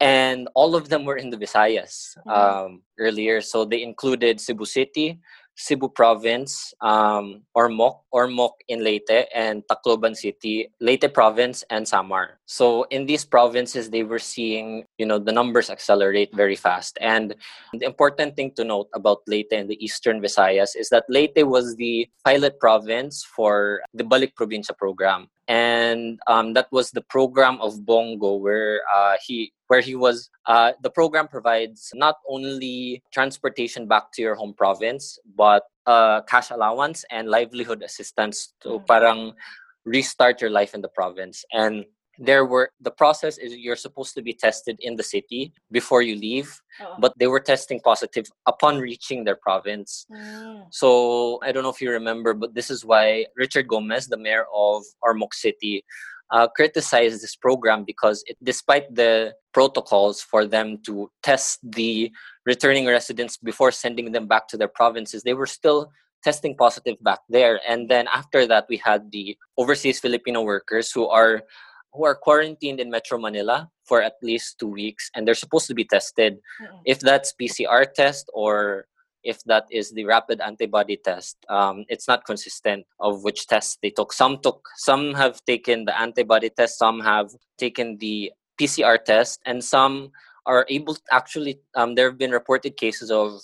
And 0.00 0.48
all 0.54 0.76
of 0.76 0.88
them 0.88 1.04
were 1.04 1.16
in 1.16 1.30
the 1.30 1.36
Visayas 1.36 2.16
mm-hmm. 2.18 2.30
um, 2.30 2.82
earlier. 2.98 3.40
So 3.40 3.64
they 3.64 3.82
included 3.82 4.40
Cebu 4.40 4.64
City, 4.64 5.18
Cebu 5.58 5.88
Province, 5.88 6.72
um, 6.80 7.42
Ormoc, 7.56 7.98
Ormoc 8.14 8.52
in 8.68 8.84
Leyte, 8.84 9.26
and 9.34 9.64
Tacloban 9.66 10.16
City, 10.16 10.70
Leyte 10.80 11.12
Province, 11.12 11.64
and 11.68 11.86
Samar. 11.86 12.38
So 12.46 12.84
in 12.90 13.06
these 13.06 13.24
provinces, 13.24 13.90
they 13.90 14.04
were 14.04 14.20
seeing, 14.20 14.84
you 14.98 15.06
know, 15.06 15.18
the 15.18 15.32
numbers 15.32 15.68
accelerate 15.68 16.30
very 16.32 16.54
fast. 16.54 16.96
And 17.00 17.34
the 17.72 17.86
important 17.86 18.36
thing 18.36 18.52
to 18.54 18.62
note 18.62 18.88
about 18.94 19.18
Leyte 19.26 19.52
and 19.52 19.68
the 19.68 19.84
Eastern 19.84 20.22
Visayas 20.22 20.76
is 20.76 20.90
that 20.90 21.04
Leyte 21.08 21.46
was 21.46 21.74
the 21.74 22.08
pilot 22.24 22.60
province 22.60 23.24
for 23.24 23.82
the 23.92 24.04
Balik 24.04 24.34
Probinsya 24.34 24.78
program 24.78 25.28
and 25.48 26.20
um, 26.26 26.52
that 26.52 26.68
was 26.70 26.90
the 26.90 27.00
program 27.00 27.58
of 27.60 27.84
Bong 27.84 28.18
Go, 28.18 28.36
where 28.36 28.82
uh, 28.94 29.16
he 29.24 29.52
where 29.66 29.80
he 29.80 29.94
was. 29.94 30.30
Uh, 30.46 30.72
the 30.82 30.90
program 30.90 31.26
provides 31.26 31.90
not 31.94 32.16
only 32.28 33.02
transportation 33.12 33.88
back 33.88 34.12
to 34.12 34.22
your 34.22 34.34
home 34.34 34.52
province, 34.52 35.18
but 35.36 35.64
uh, 35.86 36.20
cash 36.22 36.50
allowance 36.50 37.04
and 37.10 37.28
livelihood 37.28 37.82
assistance 37.82 38.52
to 38.60 38.68
mm. 38.68 38.86
parang 38.86 39.32
restart 39.86 40.40
your 40.40 40.50
life 40.50 40.74
in 40.74 40.82
the 40.82 40.88
province. 40.88 41.44
And 41.52 41.86
there 42.18 42.44
were 42.44 42.70
the 42.80 42.90
process 42.90 43.38
is 43.38 43.54
you're 43.56 43.76
supposed 43.76 44.14
to 44.14 44.22
be 44.22 44.34
tested 44.34 44.76
in 44.80 44.96
the 44.96 45.02
city 45.02 45.52
before 45.70 46.02
you 46.02 46.16
leave 46.16 46.60
oh. 46.80 46.96
but 46.98 47.12
they 47.18 47.28
were 47.28 47.40
testing 47.40 47.80
positive 47.80 48.26
upon 48.46 48.78
reaching 48.78 49.24
their 49.24 49.36
province 49.36 50.04
mm. 50.12 50.66
so 50.70 51.38
i 51.44 51.52
don't 51.52 51.62
know 51.62 51.70
if 51.70 51.80
you 51.80 51.90
remember 51.90 52.34
but 52.34 52.54
this 52.54 52.70
is 52.70 52.84
why 52.84 53.24
richard 53.36 53.68
gomez 53.68 54.08
the 54.08 54.16
mayor 54.16 54.46
of 54.52 54.82
ormoc 55.04 55.32
city 55.32 55.84
uh, 56.30 56.46
criticized 56.46 57.22
this 57.22 57.36
program 57.36 57.84
because 57.84 58.22
it, 58.26 58.36
despite 58.42 58.94
the 58.94 59.32
protocols 59.54 60.20
for 60.20 60.44
them 60.44 60.76
to 60.84 61.10
test 61.22 61.58
the 61.62 62.12
returning 62.44 62.86
residents 62.86 63.38
before 63.38 63.72
sending 63.72 64.12
them 64.12 64.26
back 64.26 64.46
to 64.48 64.56
their 64.56 64.68
provinces 64.68 65.22
they 65.22 65.34
were 65.34 65.46
still 65.46 65.90
testing 66.24 66.56
positive 66.56 66.96
back 67.02 67.20
there 67.28 67.60
and 67.66 67.88
then 67.88 68.08
after 68.08 68.44
that 68.44 68.66
we 68.68 68.76
had 68.76 69.10
the 69.12 69.36
overseas 69.56 70.00
filipino 70.00 70.42
workers 70.42 70.90
who 70.90 71.06
are 71.06 71.42
who 71.98 72.04
are 72.04 72.14
quarantined 72.14 72.78
in 72.78 72.90
Metro 72.90 73.18
Manila 73.18 73.68
for 73.84 74.00
at 74.00 74.14
least 74.22 74.60
two 74.60 74.68
weeks 74.68 75.10
and 75.14 75.26
they're 75.26 75.34
supposed 75.34 75.66
to 75.66 75.74
be 75.74 75.84
tested. 75.84 76.34
Mm-hmm. 76.62 76.76
If 76.86 77.00
that's 77.00 77.34
PCR 77.34 77.92
test 77.92 78.30
or 78.32 78.86
if 79.24 79.42
that 79.44 79.66
is 79.70 79.90
the 79.90 80.04
rapid 80.04 80.40
antibody 80.40 80.96
test. 80.96 81.36
Um, 81.48 81.84
it's 81.88 82.06
not 82.06 82.24
consistent 82.24 82.86
of 83.00 83.24
which 83.24 83.48
test 83.48 83.80
they 83.82 83.90
took. 83.90 84.12
Some 84.12 84.38
took, 84.40 84.62
some 84.76 85.12
have 85.14 85.44
taken 85.44 85.84
the 85.86 86.00
antibody 86.00 86.50
test, 86.50 86.78
some 86.78 87.00
have 87.00 87.30
taken 87.58 87.98
the 87.98 88.30
PCR 88.60 89.02
test, 89.04 89.40
and 89.44 89.62
some 89.62 90.12
are 90.46 90.64
able 90.68 90.94
to 90.94 91.02
actually. 91.10 91.58
Um, 91.74 91.96
there 91.96 92.08
have 92.08 92.16
been 92.16 92.30
reported 92.30 92.76
cases 92.76 93.10
of 93.10 93.42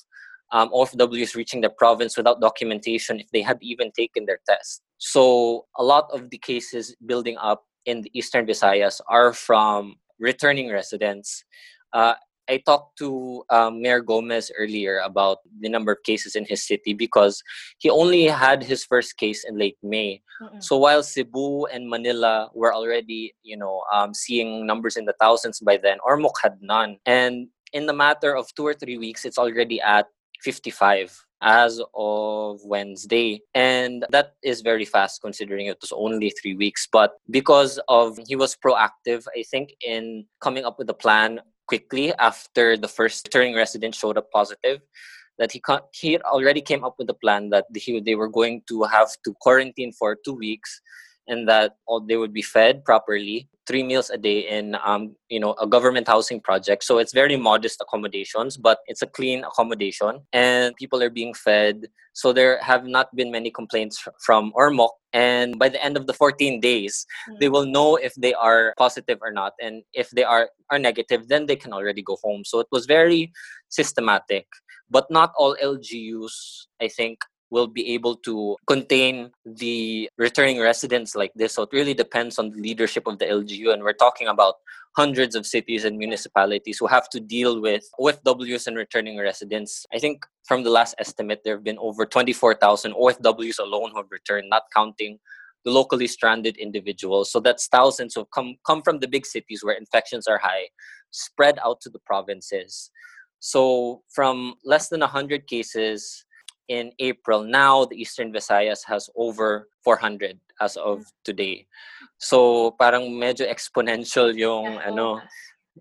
um, 0.52 0.70
OFWs 0.70 1.34
reaching 1.34 1.60
the 1.60 1.70
province 1.70 2.16
without 2.16 2.40
documentation 2.40 3.18
if 3.18 3.28
they 3.32 3.42
had 3.42 3.58
even 3.60 3.90
taken 3.92 4.24
their 4.24 4.38
test. 4.48 4.80
So 4.98 5.66
a 5.76 5.82
lot 5.82 6.08
of 6.12 6.30
the 6.30 6.38
cases 6.38 6.94
building 7.04 7.36
up 7.36 7.64
in 7.86 8.02
the 8.02 8.10
Eastern 8.14 8.46
Visayas 8.46 9.00
are 9.08 9.32
from 9.32 9.96
returning 10.18 10.70
residents. 10.70 11.44
Uh, 11.92 12.14
I 12.48 12.58
talked 12.58 12.98
to 12.98 13.42
um, 13.50 13.80
Mayor 13.80 14.00
Gomez 14.00 14.50
earlier 14.58 14.98
about 14.98 15.38
the 15.60 15.68
number 15.68 15.92
of 15.92 16.02
cases 16.02 16.36
in 16.36 16.44
his 16.44 16.66
city 16.66 16.92
because 16.92 17.42
he 17.78 17.88
only 17.88 18.24
had 18.24 18.62
his 18.62 18.84
first 18.84 19.16
case 19.16 19.44
in 19.44 19.58
late 19.58 19.78
May. 19.82 20.20
Mm-mm. 20.42 20.62
So 20.62 20.76
while 20.76 21.02
Cebu 21.02 21.66
and 21.66 21.88
Manila 21.88 22.50
were 22.54 22.74
already, 22.74 23.34
you 23.42 23.56
know, 23.56 23.82
um, 23.92 24.12
seeing 24.12 24.66
numbers 24.66 24.96
in 24.96 25.06
the 25.06 25.14
thousands 25.18 25.60
by 25.60 25.78
then, 25.78 25.98
Ormoc 26.06 26.34
had 26.42 26.58
none. 26.60 26.98
And 27.06 27.48
in 27.72 27.86
the 27.86 27.94
matter 27.94 28.36
of 28.36 28.54
two 28.54 28.66
or 28.66 28.74
three 28.74 28.98
weeks, 28.98 29.24
it's 29.24 29.38
already 29.38 29.80
at 29.80 30.06
55 30.42 31.23
as 31.42 31.80
of 31.94 32.60
Wednesday. 32.64 33.40
And 33.54 34.04
that 34.10 34.34
is 34.42 34.60
very 34.60 34.84
fast 34.84 35.20
considering 35.22 35.66
it 35.66 35.78
was 35.80 35.92
only 35.92 36.30
three 36.30 36.54
weeks. 36.54 36.88
But 36.90 37.14
because 37.30 37.78
of 37.88 38.18
he 38.26 38.36
was 38.36 38.56
proactive, 38.56 39.26
I 39.36 39.42
think, 39.42 39.74
in 39.84 40.26
coming 40.40 40.64
up 40.64 40.78
with 40.78 40.88
a 40.90 40.94
plan 40.94 41.40
quickly 41.66 42.12
after 42.14 42.76
the 42.76 42.88
first 42.88 43.26
returning 43.26 43.54
resident 43.54 43.94
showed 43.94 44.18
up 44.18 44.30
positive 44.30 44.80
that 45.38 45.50
he 45.50 45.62
he 45.92 46.18
already 46.20 46.60
came 46.60 46.84
up 46.84 46.94
with 46.98 47.10
a 47.10 47.14
plan 47.14 47.50
that 47.50 47.66
he, 47.74 48.00
they 48.00 48.14
were 48.14 48.28
going 48.28 48.62
to 48.68 48.84
have 48.84 49.08
to 49.24 49.34
quarantine 49.40 49.92
for 49.92 50.16
two 50.24 50.34
weeks 50.34 50.80
and 51.28 51.48
that 51.48 51.76
all 51.86 52.00
they 52.00 52.16
would 52.16 52.32
be 52.32 52.42
fed 52.42 52.84
properly 52.84 53.48
three 53.66 53.82
meals 53.82 54.10
a 54.10 54.18
day 54.18 54.40
in 54.40 54.76
um, 54.84 55.16
you 55.28 55.40
know 55.40 55.54
a 55.60 55.66
government 55.66 56.06
housing 56.06 56.40
project. 56.40 56.84
So 56.84 56.98
it's 56.98 57.12
very 57.12 57.36
modest 57.36 57.80
accommodations 57.80 58.56
but 58.56 58.78
it's 58.86 59.02
a 59.02 59.06
clean 59.06 59.44
accommodation 59.44 60.20
and 60.32 60.74
people 60.76 61.02
are 61.02 61.10
being 61.10 61.34
fed. 61.34 61.86
So 62.12 62.32
there 62.32 62.60
have 62.62 62.86
not 62.86 63.14
been 63.16 63.30
many 63.32 63.50
complaints 63.50 64.06
from 64.24 64.52
ormoc 64.56 64.90
and 65.12 65.58
by 65.58 65.68
the 65.68 65.82
end 65.84 65.96
of 65.96 66.06
the 66.06 66.12
14 66.12 66.60
days 66.60 67.06
mm-hmm. 67.28 67.38
they 67.40 67.48
will 67.48 67.66
know 67.66 67.96
if 67.96 68.14
they 68.14 68.34
are 68.34 68.74
positive 68.76 69.18
or 69.22 69.32
not 69.32 69.52
and 69.60 69.82
if 69.92 70.10
they 70.10 70.24
are 70.24 70.48
are 70.70 70.78
negative 70.78 71.28
then 71.28 71.46
they 71.46 71.56
can 71.56 71.72
already 71.72 72.02
go 72.02 72.16
home. 72.22 72.44
So 72.44 72.60
it 72.60 72.68
was 72.70 72.86
very 72.86 73.32
systematic 73.68 74.46
but 74.90 75.10
not 75.10 75.32
all 75.36 75.56
lgus 75.62 76.68
i 76.80 76.88
think 76.88 77.18
will 77.54 77.68
be 77.68 77.94
able 77.94 78.16
to 78.16 78.56
contain 78.66 79.30
the 79.46 80.10
returning 80.18 80.60
residents 80.60 81.14
like 81.14 81.32
this. 81.36 81.54
So 81.54 81.62
it 81.62 81.68
really 81.72 81.94
depends 81.94 82.36
on 82.40 82.50
the 82.50 82.60
leadership 82.60 83.06
of 83.06 83.20
the 83.20 83.26
LGU. 83.26 83.72
And 83.72 83.84
we're 83.84 84.02
talking 84.06 84.26
about 84.26 84.56
hundreds 84.96 85.36
of 85.36 85.46
cities 85.46 85.84
and 85.84 85.96
municipalities 85.96 86.78
who 86.78 86.88
have 86.88 87.08
to 87.10 87.20
deal 87.20 87.60
with 87.60 87.84
OFWs 88.00 88.66
and 88.66 88.76
returning 88.76 89.18
residents. 89.18 89.86
I 89.94 89.98
think 90.00 90.26
from 90.48 90.64
the 90.64 90.70
last 90.70 90.96
estimate, 90.98 91.42
there 91.44 91.54
have 91.54 91.64
been 91.64 91.78
over 91.78 92.04
24,000 92.04 92.92
OFWs 92.92 93.60
alone 93.60 93.90
who 93.92 93.98
have 93.98 94.10
returned, 94.10 94.50
not 94.50 94.64
counting 94.74 95.18
the 95.64 95.70
locally 95.70 96.08
stranded 96.08 96.56
individuals. 96.56 97.30
So 97.30 97.38
that's 97.38 97.68
thousands 97.68 98.14
who 98.14 98.24
come, 98.34 98.56
come 98.66 98.82
from 98.82 98.98
the 98.98 99.08
big 99.08 99.26
cities 99.26 99.62
where 99.62 99.76
infections 99.76 100.26
are 100.26 100.38
high, 100.38 100.68
spread 101.12 101.58
out 101.64 101.80
to 101.82 101.88
the 101.88 102.00
provinces. 102.00 102.90
So 103.38 104.02
from 104.12 104.54
less 104.64 104.88
than 104.88 105.00
100 105.00 105.46
cases 105.46 106.24
in 106.68 106.92
April. 106.98 107.42
Now 107.42 107.84
the 107.84 107.96
Eastern 107.96 108.32
Visayas 108.32 108.84
has 108.86 109.10
over 109.16 109.68
400 109.84 110.38
as 110.60 110.76
of 110.76 111.00
mm. 111.00 111.12
today. 111.24 111.66
So 112.18 112.72
parang 112.80 113.10
medyo 113.10 113.48
exponential 113.48 114.34
yung 114.36 114.78
ano 114.78 115.20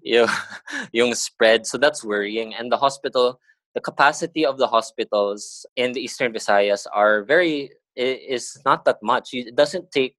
yung 0.01 0.27
yung 0.93 1.13
spread. 1.13 1.65
So 1.65 1.77
that's 1.77 2.03
worrying. 2.03 2.53
And 2.53 2.71
the 2.71 2.77
hospital, 2.77 3.39
the 3.75 3.81
capacity 3.81 4.45
of 4.45 4.57
the 4.57 4.67
hospitals 4.67 5.65
in 5.75 5.93
the 5.93 6.01
Eastern 6.01 6.33
Visayas 6.33 6.85
are 6.93 7.23
very 7.23 7.71
is 7.95 8.57
not 8.65 8.85
that 8.85 8.97
much. 9.03 9.29
It 9.33 9.55
doesn't 9.55 9.91
take 9.91 10.15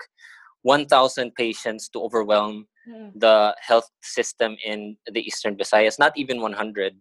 1,000 0.62 1.35
patients 1.35 1.88
to 1.90 2.00
overwhelm 2.00 2.66
mm. 2.88 3.12
the 3.14 3.55
health 3.61 3.90
system 4.03 4.57
in 4.64 4.96
the 5.11 5.20
Eastern 5.20 5.57
Visayas. 5.57 5.98
Not 5.98 6.12
even 6.16 6.40
100. 6.40 6.94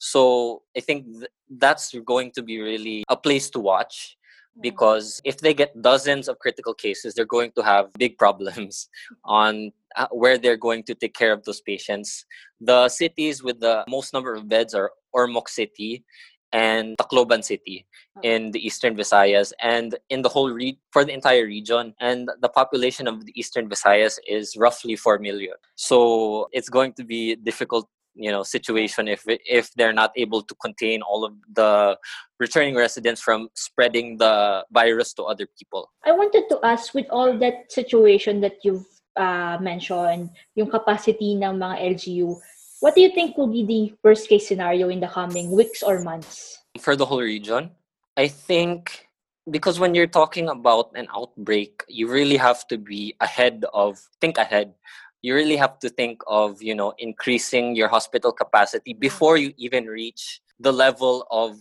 So 0.00 0.62
I 0.76 0.80
think 0.80 1.04
th- 1.04 1.30
that's 1.58 1.94
going 2.04 2.32
to 2.32 2.42
be 2.42 2.60
really 2.60 3.04
a 3.08 3.16
place 3.16 3.50
to 3.50 3.60
watch 3.60 4.16
because 4.60 5.20
if 5.24 5.38
they 5.38 5.54
get 5.54 5.80
dozens 5.80 6.26
of 6.26 6.38
critical 6.38 6.74
cases, 6.74 7.14
they're 7.14 7.24
going 7.24 7.52
to 7.52 7.62
have 7.62 7.92
big 7.94 8.18
problems 8.18 8.88
on 9.24 9.72
uh, 9.96 10.08
where 10.10 10.38
they're 10.38 10.56
going 10.56 10.82
to 10.84 10.94
take 10.94 11.14
care 11.14 11.32
of 11.32 11.44
those 11.44 11.60
patients. 11.60 12.24
The 12.60 12.88
cities 12.88 13.42
with 13.42 13.60
the 13.60 13.84
most 13.88 14.12
number 14.12 14.34
of 14.34 14.48
beds 14.48 14.74
are 14.74 14.90
Ormoc 15.14 15.48
City 15.48 16.04
and 16.52 16.96
Tacloban 16.98 17.44
City 17.44 17.86
in 18.22 18.50
the 18.50 18.64
Eastern 18.66 18.96
Visayas 18.96 19.52
and 19.60 19.96
in 20.08 20.22
the 20.22 20.28
whole 20.28 20.50
re- 20.50 20.78
for 20.90 21.04
the 21.04 21.12
entire 21.12 21.44
region. 21.44 21.94
And 22.00 22.30
the 22.40 22.48
population 22.48 23.06
of 23.06 23.26
the 23.26 23.32
Eastern 23.38 23.68
Visayas 23.68 24.18
is 24.26 24.56
roughly 24.56 24.96
4 24.96 25.18
million. 25.18 25.54
So 25.76 26.48
it's 26.52 26.68
going 26.68 26.94
to 26.94 27.04
be 27.04 27.36
difficult 27.36 27.88
you 28.20 28.30
know 28.30 28.44
situation 28.44 29.08
if 29.08 29.24
if 29.26 29.72
they're 29.74 29.96
not 29.96 30.12
able 30.14 30.42
to 30.42 30.54
contain 30.60 31.00
all 31.02 31.24
of 31.24 31.32
the 31.52 31.96
returning 32.38 32.76
residents 32.76 33.20
from 33.20 33.48
spreading 33.54 34.18
the 34.18 34.64
virus 34.70 35.12
to 35.14 35.24
other 35.24 35.48
people. 35.58 35.90
I 36.04 36.12
wanted 36.12 36.44
to 36.50 36.60
ask 36.62 36.94
with 36.94 37.06
all 37.10 37.36
that 37.38 37.72
situation 37.72 38.40
that 38.40 38.60
you've 38.62 38.86
uh, 39.16 39.58
mentioned 39.60 40.30
yung 40.54 40.70
capacity 40.70 41.34
ng 41.34 41.56
mga 41.56 41.96
lgu 41.96 42.36
what 42.80 42.94
do 42.94 43.00
you 43.00 43.12
think 43.12 43.36
will 43.36 43.52
be 43.52 43.64
the 43.64 43.92
worst 44.02 44.28
case 44.28 44.48
scenario 44.48 44.88
in 44.88 45.00
the 45.00 45.08
coming 45.08 45.52
weeks 45.52 45.82
or 45.82 46.00
months? 46.00 46.58
For 46.80 46.96
the 46.96 47.04
whole 47.04 47.20
region? 47.20 47.70
I 48.16 48.28
think 48.28 49.06
because 49.50 49.78
when 49.78 49.94
you're 49.94 50.10
talking 50.10 50.48
about 50.48 50.92
an 50.94 51.08
outbreak 51.14 51.84
you 51.88 52.08
really 52.08 52.36
have 52.36 52.66
to 52.68 52.76
be 52.76 53.14
ahead 53.20 53.64
of 53.72 53.98
think 54.20 54.36
ahead 54.36 54.74
you 55.22 55.34
really 55.34 55.56
have 55.56 55.78
to 55.80 55.88
think 55.88 56.22
of 56.26 56.62
you 56.62 56.74
know 56.74 56.92
increasing 56.98 57.76
your 57.76 57.88
hospital 57.88 58.32
capacity 58.32 58.94
before 58.94 59.36
you 59.36 59.52
even 59.56 59.86
reach 59.86 60.40
the 60.58 60.72
level 60.72 61.26
of 61.30 61.56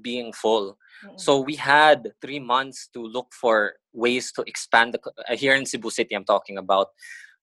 being 0.00 0.32
full. 0.32 0.78
So 1.16 1.40
we 1.40 1.54
had 1.56 2.12
three 2.22 2.38
months 2.38 2.88
to 2.94 3.00
look 3.06 3.34
for 3.34 3.74
ways 3.92 4.32
to 4.32 4.42
expand 4.46 4.94
the 4.94 5.00
uh, 5.28 5.36
here 5.36 5.54
in 5.54 5.64
cebu 5.64 5.88
city 5.90 6.14
i'm 6.14 6.24
talking 6.24 6.58
about 6.58 6.88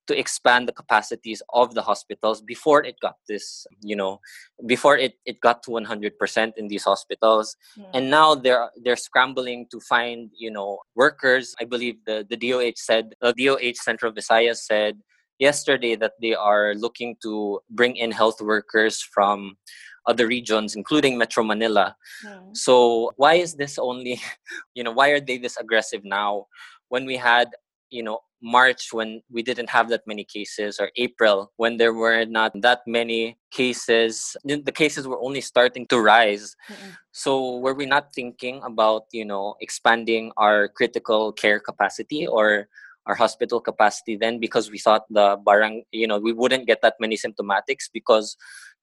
to 0.07 0.17
expand 0.17 0.67
the 0.67 0.73
capacities 0.73 1.41
of 1.53 1.73
the 1.73 1.81
hospitals 1.81 2.41
before 2.41 2.83
it 2.83 2.95
got 3.01 3.15
this 3.27 3.65
you 3.81 3.95
know 3.95 4.19
before 4.65 4.97
it, 4.97 5.13
it 5.25 5.39
got 5.39 5.63
to 5.63 5.71
100% 5.71 6.51
in 6.57 6.67
these 6.67 6.83
hospitals. 6.83 7.55
Yeah. 7.77 7.85
and 7.93 8.09
now 8.09 8.35
they're 8.35 8.69
they're 8.83 8.95
scrambling 8.95 9.67
to 9.71 9.79
find 9.79 10.29
you 10.35 10.51
know 10.51 10.79
workers. 10.95 11.55
I 11.61 11.65
believe 11.65 11.95
the 12.05 12.25
the 12.29 12.37
doh 12.37 12.71
said 12.75 13.13
the 13.21 13.33
doh 13.33 13.57
central 13.75 14.11
visayas 14.11 14.57
said 14.57 14.99
yesterday 15.41 15.95
that 15.97 16.13
they 16.21 16.35
are 16.37 16.75
looking 16.75 17.17
to 17.23 17.59
bring 17.71 17.97
in 17.97 18.11
health 18.13 18.39
workers 18.39 19.01
from 19.01 19.57
other 20.05 20.27
regions 20.27 20.75
including 20.75 21.17
metro 21.17 21.43
manila 21.43 21.95
mm. 22.25 22.55
so 22.55 23.11
why 23.17 23.33
is 23.33 23.55
this 23.55 23.77
only 23.77 24.21
you 24.77 24.83
know 24.83 24.93
why 24.93 25.09
are 25.09 25.19
they 25.19 25.37
this 25.37 25.57
aggressive 25.57 26.05
now 26.05 26.45
when 26.89 27.05
we 27.05 27.17
had 27.17 27.49
you 27.89 28.01
know 28.01 28.19
march 28.41 28.89
when 28.91 29.21
we 29.29 29.43
didn't 29.43 29.69
have 29.69 29.89
that 29.89 30.01
many 30.07 30.23
cases 30.23 30.79
or 30.79 30.89
april 30.97 31.51
when 31.57 31.77
there 31.77 31.93
were 31.93 32.25
not 32.25 32.49
that 32.61 32.81
many 32.87 33.37
cases 33.51 34.35
the 34.43 34.73
cases 34.73 35.07
were 35.07 35.21
only 35.21 35.41
starting 35.41 35.85
to 35.85 36.01
rise 36.01 36.55
Mm-mm. 36.69 36.97
so 37.11 37.57
were 37.57 37.75
we 37.75 37.85
not 37.85 38.13
thinking 38.13 38.61
about 38.65 39.03
you 39.11 39.25
know 39.25 39.53
expanding 39.61 40.31
our 40.37 40.67
critical 40.69 41.31
care 41.33 41.59
capacity 41.59 42.25
or 42.25 42.67
our 43.07 43.15
hospital 43.15 43.59
capacity 43.59 44.15
then 44.15 44.39
because 44.39 44.69
we 44.69 44.77
thought 44.77 45.03
the 45.09 45.37
barang 45.45 45.83
you 45.91 46.07
know 46.07 46.19
we 46.19 46.33
wouldn't 46.33 46.67
get 46.67 46.81
that 46.81 46.95
many 46.99 47.17
symptomatics 47.17 47.89
because 47.91 48.37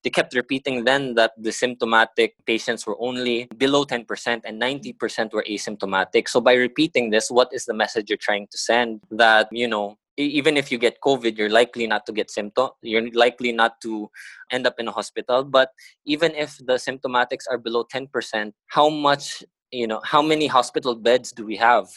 they 0.05 0.11
kept 0.11 0.35
repeating 0.35 0.85
then 0.85 1.15
that 1.15 1.33
the 1.37 1.51
symptomatic 1.51 2.35
patients 2.47 2.87
were 2.87 2.97
only 3.01 3.49
below 3.57 3.85
10% 3.85 4.07
and 4.45 4.63
90% 4.63 5.33
were 5.33 5.45
asymptomatic. 5.49 6.29
So 6.29 6.41
by 6.41 6.55
repeating 6.55 7.11
this 7.11 7.31
what 7.31 7.49
is 7.53 7.65
the 7.65 7.75
message 7.75 8.09
you're 8.09 8.17
trying 8.17 8.47
to 8.51 8.59
send? 8.59 9.01
That 9.11 9.49
you 9.51 9.67
know 9.67 9.99
even 10.17 10.57
if 10.57 10.73
you 10.73 10.79
get 10.79 11.01
covid 11.01 11.39
you're 11.39 11.49
likely 11.49 11.87
not 11.87 12.05
to 12.05 12.13
get 12.13 12.29
symptom 12.29 12.71
you're 12.83 13.09
likely 13.13 13.53
not 13.53 13.81
to 13.81 14.11
end 14.51 14.67
up 14.67 14.75
in 14.79 14.89
a 14.89 14.93
hospital. 14.93 15.45
But 15.45 15.71
even 16.05 16.35
if 16.35 16.59
the 16.59 16.75
symptomatics 16.75 17.45
are 17.51 17.59
below 17.59 17.85
10% 17.93 18.53
how 18.67 18.89
much 18.89 19.45
you 19.71 19.87
know 19.87 20.01
how 20.05 20.23
many 20.23 20.47
hospital 20.47 20.95
beds 20.95 21.33
do 21.33 21.45
we 21.45 21.57
have? 21.57 21.89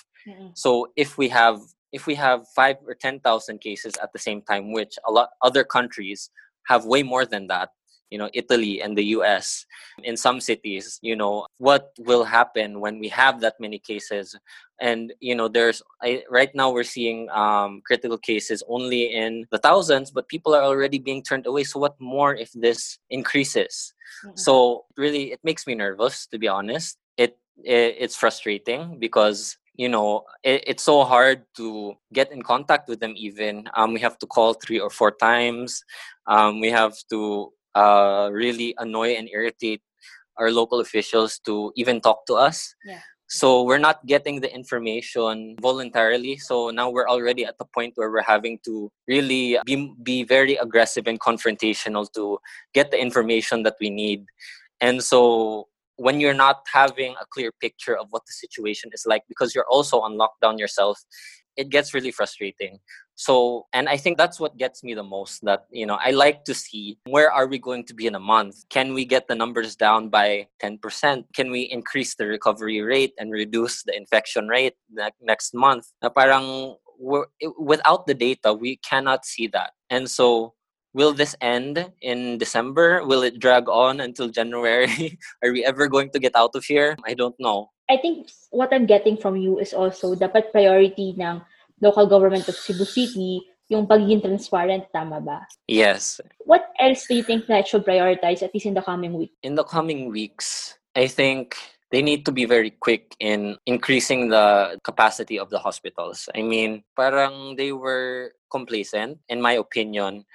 So 0.53 0.91
if 0.95 1.17
we 1.17 1.29
have 1.29 1.59
if 1.91 2.07
we 2.07 2.15
have 2.15 2.47
five 2.55 2.77
or 2.85 2.95
10,000 2.95 3.59
cases 3.59 3.93
at 4.01 4.13
the 4.13 4.19
same 4.19 4.41
time, 4.41 4.71
which 4.71 4.97
a 5.07 5.11
lot 5.11 5.29
other 5.41 5.63
countries 5.63 6.29
have 6.67 6.85
way 6.85 7.03
more 7.03 7.25
than 7.25 7.47
that, 7.47 7.69
you 8.11 8.17
know 8.17 8.29
italy 8.33 8.81
and 8.81 8.95
the 8.97 9.03
us 9.03 9.65
in 10.03 10.15
some 10.15 10.39
cities 10.39 10.99
you 11.01 11.15
know 11.15 11.47
what 11.57 11.91
will 11.99 12.25
happen 12.25 12.79
when 12.79 12.99
we 12.99 13.07
have 13.07 13.39
that 13.41 13.55
many 13.59 13.79
cases? 13.79 14.35
And 14.81 15.13
you 15.19 15.35
know 15.35 15.47
there's 15.47 15.81
I, 16.01 16.23
right 16.29 16.53
now 16.53 16.71
we're 16.71 16.83
seeing 16.83 17.29
um, 17.29 17.81
critical 17.85 18.17
cases 18.17 18.63
only 18.67 19.13
in 19.13 19.45
the 19.51 19.59
thousands 19.59 20.11
but 20.11 20.27
people 20.27 20.53
are 20.53 20.63
already 20.63 20.99
being 20.99 21.23
turned 21.23 21.45
away. 21.45 21.63
So 21.63 21.79
what 21.79 21.95
more 21.99 22.35
if 22.35 22.51
this 22.53 22.99
increases? 23.09 23.93
Mm-hmm. 24.25 24.35
so 24.35 24.85
really 24.97 25.31
it 25.31 25.39
makes 25.43 25.65
me 25.65 25.73
nervous 25.73 26.27
to 26.27 26.37
be 26.37 26.47
honest. 26.47 26.97
It, 27.15 27.37
it 27.63 27.95
it's 27.99 28.17
frustrating 28.17 28.99
because 28.99 29.57
you 29.75 29.89
know 29.89 30.23
it, 30.43 30.63
it's 30.67 30.83
so 30.83 31.03
hard 31.03 31.43
to 31.57 31.93
get 32.13 32.31
in 32.31 32.41
contact 32.41 32.89
with 32.89 32.99
them 32.99 33.13
even. 33.15 33.69
Um, 33.75 33.93
we 33.93 33.99
have 33.99 34.17
to 34.19 34.27
call 34.27 34.53
three 34.53 34.79
or 34.79 34.89
four 34.89 35.11
times. 35.11 35.83
Um, 36.27 36.59
we 36.59 36.69
have 36.69 36.95
to 37.09 37.51
uh, 37.75 38.29
really 38.31 38.75
annoy 38.77 39.11
and 39.11 39.29
irritate 39.29 39.81
our 40.37 40.51
local 40.51 40.79
officials 40.79 41.39
to 41.45 41.71
even 41.75 42.01
talk 42.01 42.25
to 42.27 42.35
us. 42.35 42.75
Yeah. 42.85 42.99
so 43.31 43.63
we're 43.63 43.79
not 43.79 44.05
getting 44.05 44.41
the 44.41 44.53
information 44.53 45.55
voluntarily. 45.61 46.35
So 46.35 46.69
now 46.69 46.89
we're 46.89 47.07
already 47.07 47.45
at 47.45 47.57
the 47.57 47.63
point 47.63 47.93
where 47.95 48.11
we're 48.11 48.27
having 48.27 48.59
to 48.65 48.91
really 49.07 49.57
be, 49.65 49.95
be 50.03 50.23
very 50.23 50.57
aggressive 50.57 51.07
and 51.07 51.17
confrontational 51.17 52.11
to 52.11 52.39
get 52.73 52.91
the 52.91 52.99
information 52.99 53.63
that 53.63 53.75
we 53.79 53.89
need. 53.89 54.25
And 54.81 55.01
so 55.01 55.69
when 55.97 56.19
you're 56.19 56.33
not 56.33 56.65
having 56.71 57.13
a 57.21 57.25
clear 57.31 57.51
picture 57.59 57.97
of 57.97 58.07
what 58.09 58.23
the 58.25 58.33
situation 58.33 58.89
is 58.93 59.03
like 59.05 59.23
because 59.27 59.53
you're 59.53 59.69
also 59.69 59.99
on 59.99 60.17
lockdown 60.17 60.57
yourself 60.57 60.99
it 61.57 61.69
gets 61.69 61.93
really 61.93 62.11
frustrating. 62.11 62.79
So 63.15 63.67
and 63.71 63.87
i 63.87 63.97
think 63.97 64.17
that's 64.17 64.39
what 64.39 64.57
gets 64.57 64.83
me 64.83 64.95
the 64.95 65.03
most 65.03 65.45
that 65.45 65.65
you 65.69 65.85
know 65.85 65.99
i 66.01 66.09
like 66.09 66.43
to 66.45 66.55
see 66.55 66.97
where 67.05 67.31
are 67.31 67.45
we 67.45 67.59
going 67.59 67.83
to 67.85 67.93
be 67.93 68.07
in 68.07 68.15
a 68.15 68.19
month? 68.19 68.55
Can 68.69 68.95
we 68.95 69.05
get 69.05 69.27
the 69.27 69.35
numbers 69.35 69.75
down 69.75 70.09
by 70.09 70.47
10% 70.63 71.25
can 71.35 71.51
we 71.51 71.61
increase 71.69 72.15
the 72.15 72.25
recovery 72.25 72.81
rate 72.81 73.13
and 73.19 73.31
reduce 73.31 73.83
the 73.83 73.95
infection 73.95 74.47
rate 74.47 74.73
next 75.21 75.53
month? 75.53 75.85
Na 76.01 76.09
parang 76.09 76.75
without 77.59 78.07
the 78.07 78.13
data 78.13 78.53
we 78.53 78.77
cannot 78.77 79.25
see 79.25 79.47
that. 79.47 79.73
And 79.89 80.09
so 80.09 80.53
will 80.93 81.13
this 81.13 81.35
end 81.41 81.91
in 82.01 82.37
December? 82.37 83.05
Will 83.05 83.23
it 83.23 83.39
drag 83.39 83.69
on 83.69 83.99
until 83.99 84.29
January? 84.29 85.17
Are 85.43 85.51
we 85.51 85.65
ever 85.65 85.87
going 85.87 86.09
to 86.11 86.19
get 86.19 86.35
out 86.35 86.55
of 86.55 86.65
here? 86.65 86.95
I 87.05 87.13
don't 87.13 87.35
know. 87.39 87.71
I 87.89 87.97
think 87.97 88.31
what 88.51 88.73
I'm 88.73 88.85
getting 88.85 89.17
from 89.17 89.35
you 89.35 89.59
is 89.59 89.73
also 89.73 90.15
dapat 90.15 90.51
priority 90.51 91.15
ng 91.19 91.41
local 91.81 92.07
government 92.07 92.47
of 92.47 92.55
Cebu 92.55 92.85
City 92.85 93.41
yung 93.71 93.87
pagiging 93.87 94.19
transparent, 94.19 94.83
tama 94.91 95.23
ba? 95.23 95.47
Yes. 95.67 96.19
What 96.43 96.75
else 96.79 97.07
do 97.07 97.15
you 97.15 97.23
think 97.23 97.47
that 97.47 97.67
should 97.67 97.87
prioritize 97.87 98.43
at 98.43 98.51
least 98.53 98.67
in 98.67 98.75
the 98.75 98.83
coming 98.83 99.15
week? 99.15 99.31
In 99.43 99.55
the 99.55 99.63
coming 99.63 100.11
weeks, 100.11 100.75
I 100.93 101.07
think 101.07 101.55
they 101.89 102.01
need 102.01 102.25
to 102.27 102.31
be 102.31 102.43
very 102.43 102.71
quick 102.71 103.15
in 103.19 103.55
increasing 103.65 104.27
the 104.27 104.77
capacity 104.83 105.39
of 105.39 105.49
the 105.49 105.59
hospitals. 105.59 106.27
I 106.35 106.43
mean, 106.43 106.83
parang 106.99 107.55
they 107.55 107.71
were 107.71 108.35
complacent, 108.51 109.19
in 109.29 109.41
my 109.41 109.53
opinion, 109.53 110.25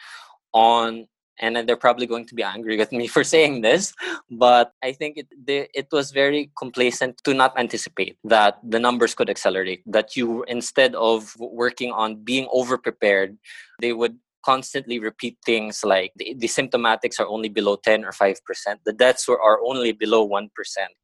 on 0.56 1.06
and 1.38 1.68
they're 1.68 1.76
probably 1.76 2.06
going 2.06 2.24
to 2.24 2.34
be 2.34 2.42
angry 2.42 2.78
with 2.78 2.90
me 2.92 3.06
for 3.14 3.22
saying 3.22 3.60
this 3.60 3.92
but 4.30 4.72
i 4.82 4.90
think 4.90 5.18
it 5.18 5.28
they, 5.46 5.68
it 5.74 5.88
was 5.92 6.10
very 6.10 6.50
complacent 6.58 7.20
to 7.24 7.34
not 7.34 7.52
anticipate 7.58 8.16
that 8.24 8.58
the 8.64 8.80
numbers 8.80 9.14
could 9.14 9.28
accelerate 9.28 9.82
that 9.86 10.16
you 10.16 10.44
instead 10.44 10.94
of 10.94 11.36
working 11.38 11.92
on 11.92 12.16
being 12.24 12.48
over 12.50 12.78
prepared 12.78 13.36
they 13.80 13.92
would 13.92 14.16
constantly 14.44 15.00
repeat 15.00 15.36
things 15.44 15.82
like 15.84 16.12
the, 16.16 16.32
the 16.38 16.46
symptomatics 16.46 17.18
are 17.18 17.26
only 17.26 17.48
below 17.48 17.76
10 17.84 18.04
or 18.04 18.12
5% 18.12 18.36
the 18.84 18.92
deaths 18.92 19.26
were, 19.26 19.42
are 19.42 19.58
only 19.66 19.90
below 19.90 20.26
1% 20.26 20.48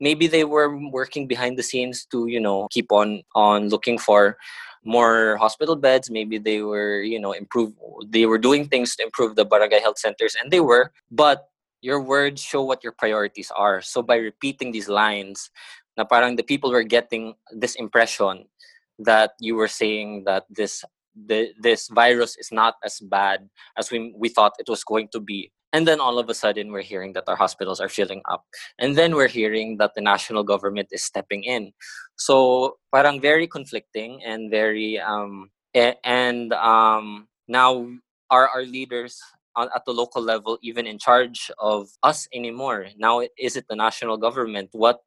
maybe 0.01 0.29
they 0.29 0.45
were 0.45 0.79
working 0.91 1.27
behind 1.27 1.59
the 1.59 1.63
scenes 1.63 2.07
to 2.07 2.29
you 2.29 2.41
know 2.41 2.69
keep 2.71 2.93
on 2.93 3.23
on 3.35 3.69
looking 3.69 3.99
for 3.99 4.37
more 4.85 5.37
hospital 5.37 5.77
beds. 5.77 6.11
Maybe 6.11 6.39
they 6.39 6.63
were 6.63 7.03
you 7.03 7.21
know 7.21 7.33
improve 7.33 7.73
they 8.07 8.27
were 8.27 8.39
doing 8.39 8.69
things 8.69 8.97
to 8.97 9.03
improve 9.03 9.37
the 9.37 9.45
barangay 9.45 9.81
health 9.81 9.99
centers 9.99 10.37
and 10.41 10.51
they 10.51 10.61
were 10.61 10.93
but 11.11 11.49
your 11.83 12.01
words 12.01 12.41
show 12.41 12.63
what 12.63 12.83
your 12.83 12.93
priorities 12.93 13.51
are. 13.55 13.83
So 13.83 14.03
by 14.03 14.17
repeating 14.17 14.71
these 14.71 14.89
lines 14.89 15.51
na 15.99 16.05
parang 16.05 16.37
the 16.37 16.47
people 16.47 16.71
were 16.71 16.87
getting 16.87 17.35
this 17.51 17.75
impression 17.75 18.47
that 18.99 19.33
you 19.41 19.57
were 19.57 19.69
saying 19.69 20.25
that 20.25 20.47
this 20.49 20.85
the, 21.15 21.53
this 21.61 21.89
virus 21.89 22.37
is 22.39 22.51
not 22.51 22.77
as 22.85 22.99
bad 23.01 23.49
as 23.77 23.91
we, 23.91 24.15
we 24.17 24.31
thought 24.31 24.55
it 24.59 24.69
was 24.69 24.83
going 24.83 25.09
to 25.13 25.21
be 25.21 25.53
and 25.73 25.87
then 25.87 26.01
all 26.01 26.19
of 26.19 26.29
a 26.29 26.35
sudden, 26.35 26.71
we're 26.71 26.83
hearing 26.83 27.13
that 27.15 27.25
our 27.27 27.37
hospitals 27.37 27.81
are 27.81 27.89
filling 27.89 28.23
up. 28.31 28.45
And 28.79 28.97
then 28.97 29.15
we're 29.15 29.29
hearing 29.29 29.79
that 29.79 29.93
the 29.95 30.03
national 30.03 30.45
government 30.45 30.89
is 30.93 31.05
stepping 31.05 31.45
in. 31.45 31.73
So, 32.17 32.77
parang 32.93 33.21
very 33.21 33.47
conflicting 33.47 34.23
and 34.25 34.51
very, 34.51 35.01
um, 35.01 35.51
and 35.75 36.53
um, 36.53 37.29
now 37.49 37.89
are 38.31 38.49
our 38.49 38.63
leaders 38.63 39.21
at 39.59 39.85
the 39.85 39.93
local 39.93 40.23
level 40.23 40.59
even 40.63 40.87
in 40.87 40.99
charge 40.99 41.51
of 41.59 41.89
us 42.03 42.27
anymore 42.33 42.87
now 42.97 43.21
is 43.39 43.55
it 43.55 43.67
the 43.69 43.77
national 43.77 44.17
government 44.17 44.71
what 44.73 45.01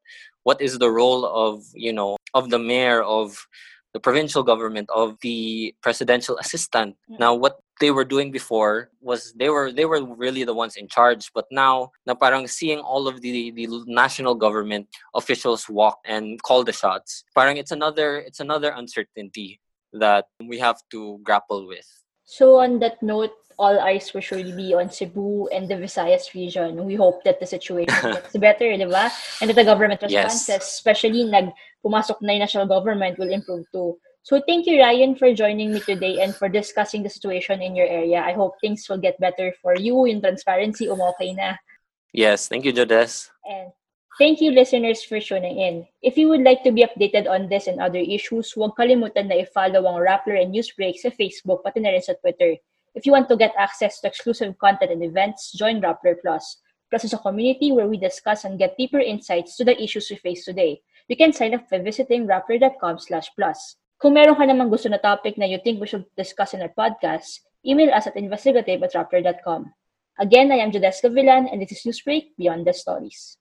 what 0.43 0.61
is 0.61 0.77
the 0.77 0.89
role 0.89 1.25
of 1.25 1.63
you 1.73 1.91
know 1.91 2.15
of 2.35 2.51
the 2.51 2.59
mayor 2.59 3.01
of 3.01 3.47
the 3.95 3.99
provincial 4.01 4.43
government 4.43 4.89
of 4.93 5.15
the 5.21 5.73
presidential 5.81 6.37
assistant. 6.37 6.97
Mm-hmm. 7.07 7.15
Now, 7.23 7.33
what 7.33 7.63
they 7.79 7.91
were 7.91 8.03
doing 8.03 8.29
before 8.29 8.91
was 8.99 9.31
they 9.39 9.47
were 9.47 9.71
they 9.71 9.85
were 9.85 10.03
really 10.03 10.43
the 10.43 10.53
ones 10.53 10.75
in 10.75 10.91
charge. 10.91 11.31
But 11.33 11.47
now, 11.49 11.95
na 12.05 12.13
parang 12.13 12.43
seeing 12.51 12.79
all 12.79 13.07
of 13.07 13.23
the 13.23 13.55
the 13.55 13.71
national 13.87 14.35
government 14.35 14.91
officials 15.15 15.71
walk 15.71 16.03
and 16.03 16.43
call 16.43 16.67
the 16.67 16.75
shots, 16.75 17.23
parang 17.31 17.55
it's 17.55 17.71
another 17.71 18.19
it's 18.19 18.43
another 18.43 18.75
uncertainty 18.75 19.63
that 19.95 20.27
we 20.43 20.59
have 20.59 20.83
to 20.91 21.23
grapple 21.23 21.63
with. 21.63 21.87
So 22.27 22.59
on 22.59 22.83
that 22.83 22.99
note, 22.99 23.31
all 23.57 23.79
eyes 23.79 24.13
will 24.13 24.21
surely 24.21 24.51
be 24.51 24.73
on 24.73 24.91
Cebu 24.91 25.47
and 25.47 25.69
the 25.69 25.75
Visayas 25.75 26.33
region. 26.33 26.83
We 26.83 26.95
hope 26.95 27.23
that 27.23 27.39
the 27.39 27.45
situation 27.45 27.95
gets 28.19 28.35
better, 28.35 28.67
di 28.75 28.85
ba? 28.85 29.11
And 29.39 29.49
that 29.49 29.55
the 29.55 29.63
government 29.63 30.01
responses, 30.01 30.49
yes. 30.49 30.67
especially 30.75 31.23
nag 31.23 31.51
pumasok 31.85 32.17
na 32.25 32.33
yung 32.33 32.41
national 32.41 32.65
government, 32.65 33.21
will 33.21 33.29
improve 33.29 33.69
too. 33.69 33.93
So 34.25 34.41
thank 34.41 34.65
you, 34.65 34.81
Ryan, 34.81 35.13
for 35.13 35.29
joining 35.37 35.69
me 35.69 35.85
today 35.85 36.17
and 36.25 36.33
for 36.33 36.49
discussing 36.49 37.05
the 37.05 37.13
situation 37.13 37.61
in 37.61 37.77
your 37.77 37.85
area. 37.85 38.25
I 38.25 38.33
hope 38.33 38.57
things 38.57 38.89
will 38.89 38.97
get 38.97 39.21
better 39.21 39.53
for 39.61 39.77
you. 39.77 40.09
in 40.09 40.17
transparency, 40.17 40.89
umokay 40.89 41.37
na. 41.37 41.61
Yes, 42.09 42.49
thank 42.49 42.65
you, 42.65 42.73
Jodes. 42.73 43.29
And 43.45 43.69
Thank 44.15 44.39
you 44.39 44.51
listeners 44.51 45.03
for 45.03 45.19
tuning 45.19 45.59
in. 45.59 45.85
If 46.01 46.15
you 46.15 46.29
would 46.29 46.39
like 46.39 46.63
to 46.63 46.71
be 46.71 46.87
updated 46.87 47.27
on 47.27 47.49
this 47.49 47.67
and 47.67 47.83
other 47.83 47.99
issues, 47.99 48.55
huwag 48.55 48.79
kalimutan 48.79 49.27
na 49.27 49.43
i-follow 49.43 49.83
ang 49.83 49.99
Rappler 49.99 50.39
and 50.39 50.55
Newsbreak 50.55 50.95
sa 50.95 51.11
Facebook 51.11 51.67
pati 51.67 51.83
na 51.83 51.91
rin 51.91 51.99
sa 51.99 52.15
Twitter. 52.23 52.55
If 52.95 53.03
you 53.03 53.11
want 53.11 53.27
to 53.27 53.35
get 53.35 53.51
access 53.59 53.99
to 53.99 54.07
exclusive 54.07 54.55
content 54.55 54.95
and 54.95 55.03
events, 55.03 55.51
join 55.51 55.83
Rappler 55.83 56.15
Plus. 56.23 56.63
Plus 56.87 57.03
is 57.03 57.11
a 57.11 57.19
community 57.19 57.75
where 57.75 57.91
we 57.91 57.99
discuss 57.99 58.47
and 58.47 58.55
get 58.55 58.79
deeper 58.79 59.03
insights 59.03 59.59
to 59.59 59.67
the 59.67 59.75
issues 59.75 60.07
we 60.07 60.15
face 60.15 60.47
today. 60.47 60.79
You 61.05 61.13
can 61.15 61.33
sign 61.33 61.53
up 61.53 61.69
by 61.69 61.77
visiting 61.85 62.25
rappler.com 62.25 62.97
slash 62.97 63.29
plus. 63.37 63.77
Kung 64.01 64.17
meron 64.17 64.33
ka 64.33 64.49
namang 64.49 64.73
gusto 64.73 64.89
na 64.89 64.97
topic 64.97 65.37
na 65.37 65.45
you 65.45 65.61
think 65.61 65.77
we 65.77 65.85
should 65.85 66.09
discuss 66.17 66.57
in 66.57 66.65
our 66.65 66.73
podcast, 66.73 67.45
email 67.61 67.93
us 67.93 68.09
at 68.09 68.17
investigative 68.17 68.81
at 68.81 68.97
rappler.com. 68.97 69.69
Again, 70.17 70.49
I 70.49 70.65
am 70.65 70.73
Jodesca 70.73 71.13
Villan, 71.13 71.45
and 71.45 71.61
this 71.61 71.77
is 71.77 71.85
Newsbreak 71.85 72.33
Beyond 72.41 72.65
the 72.65 72.73
Stories. 72.73 73.37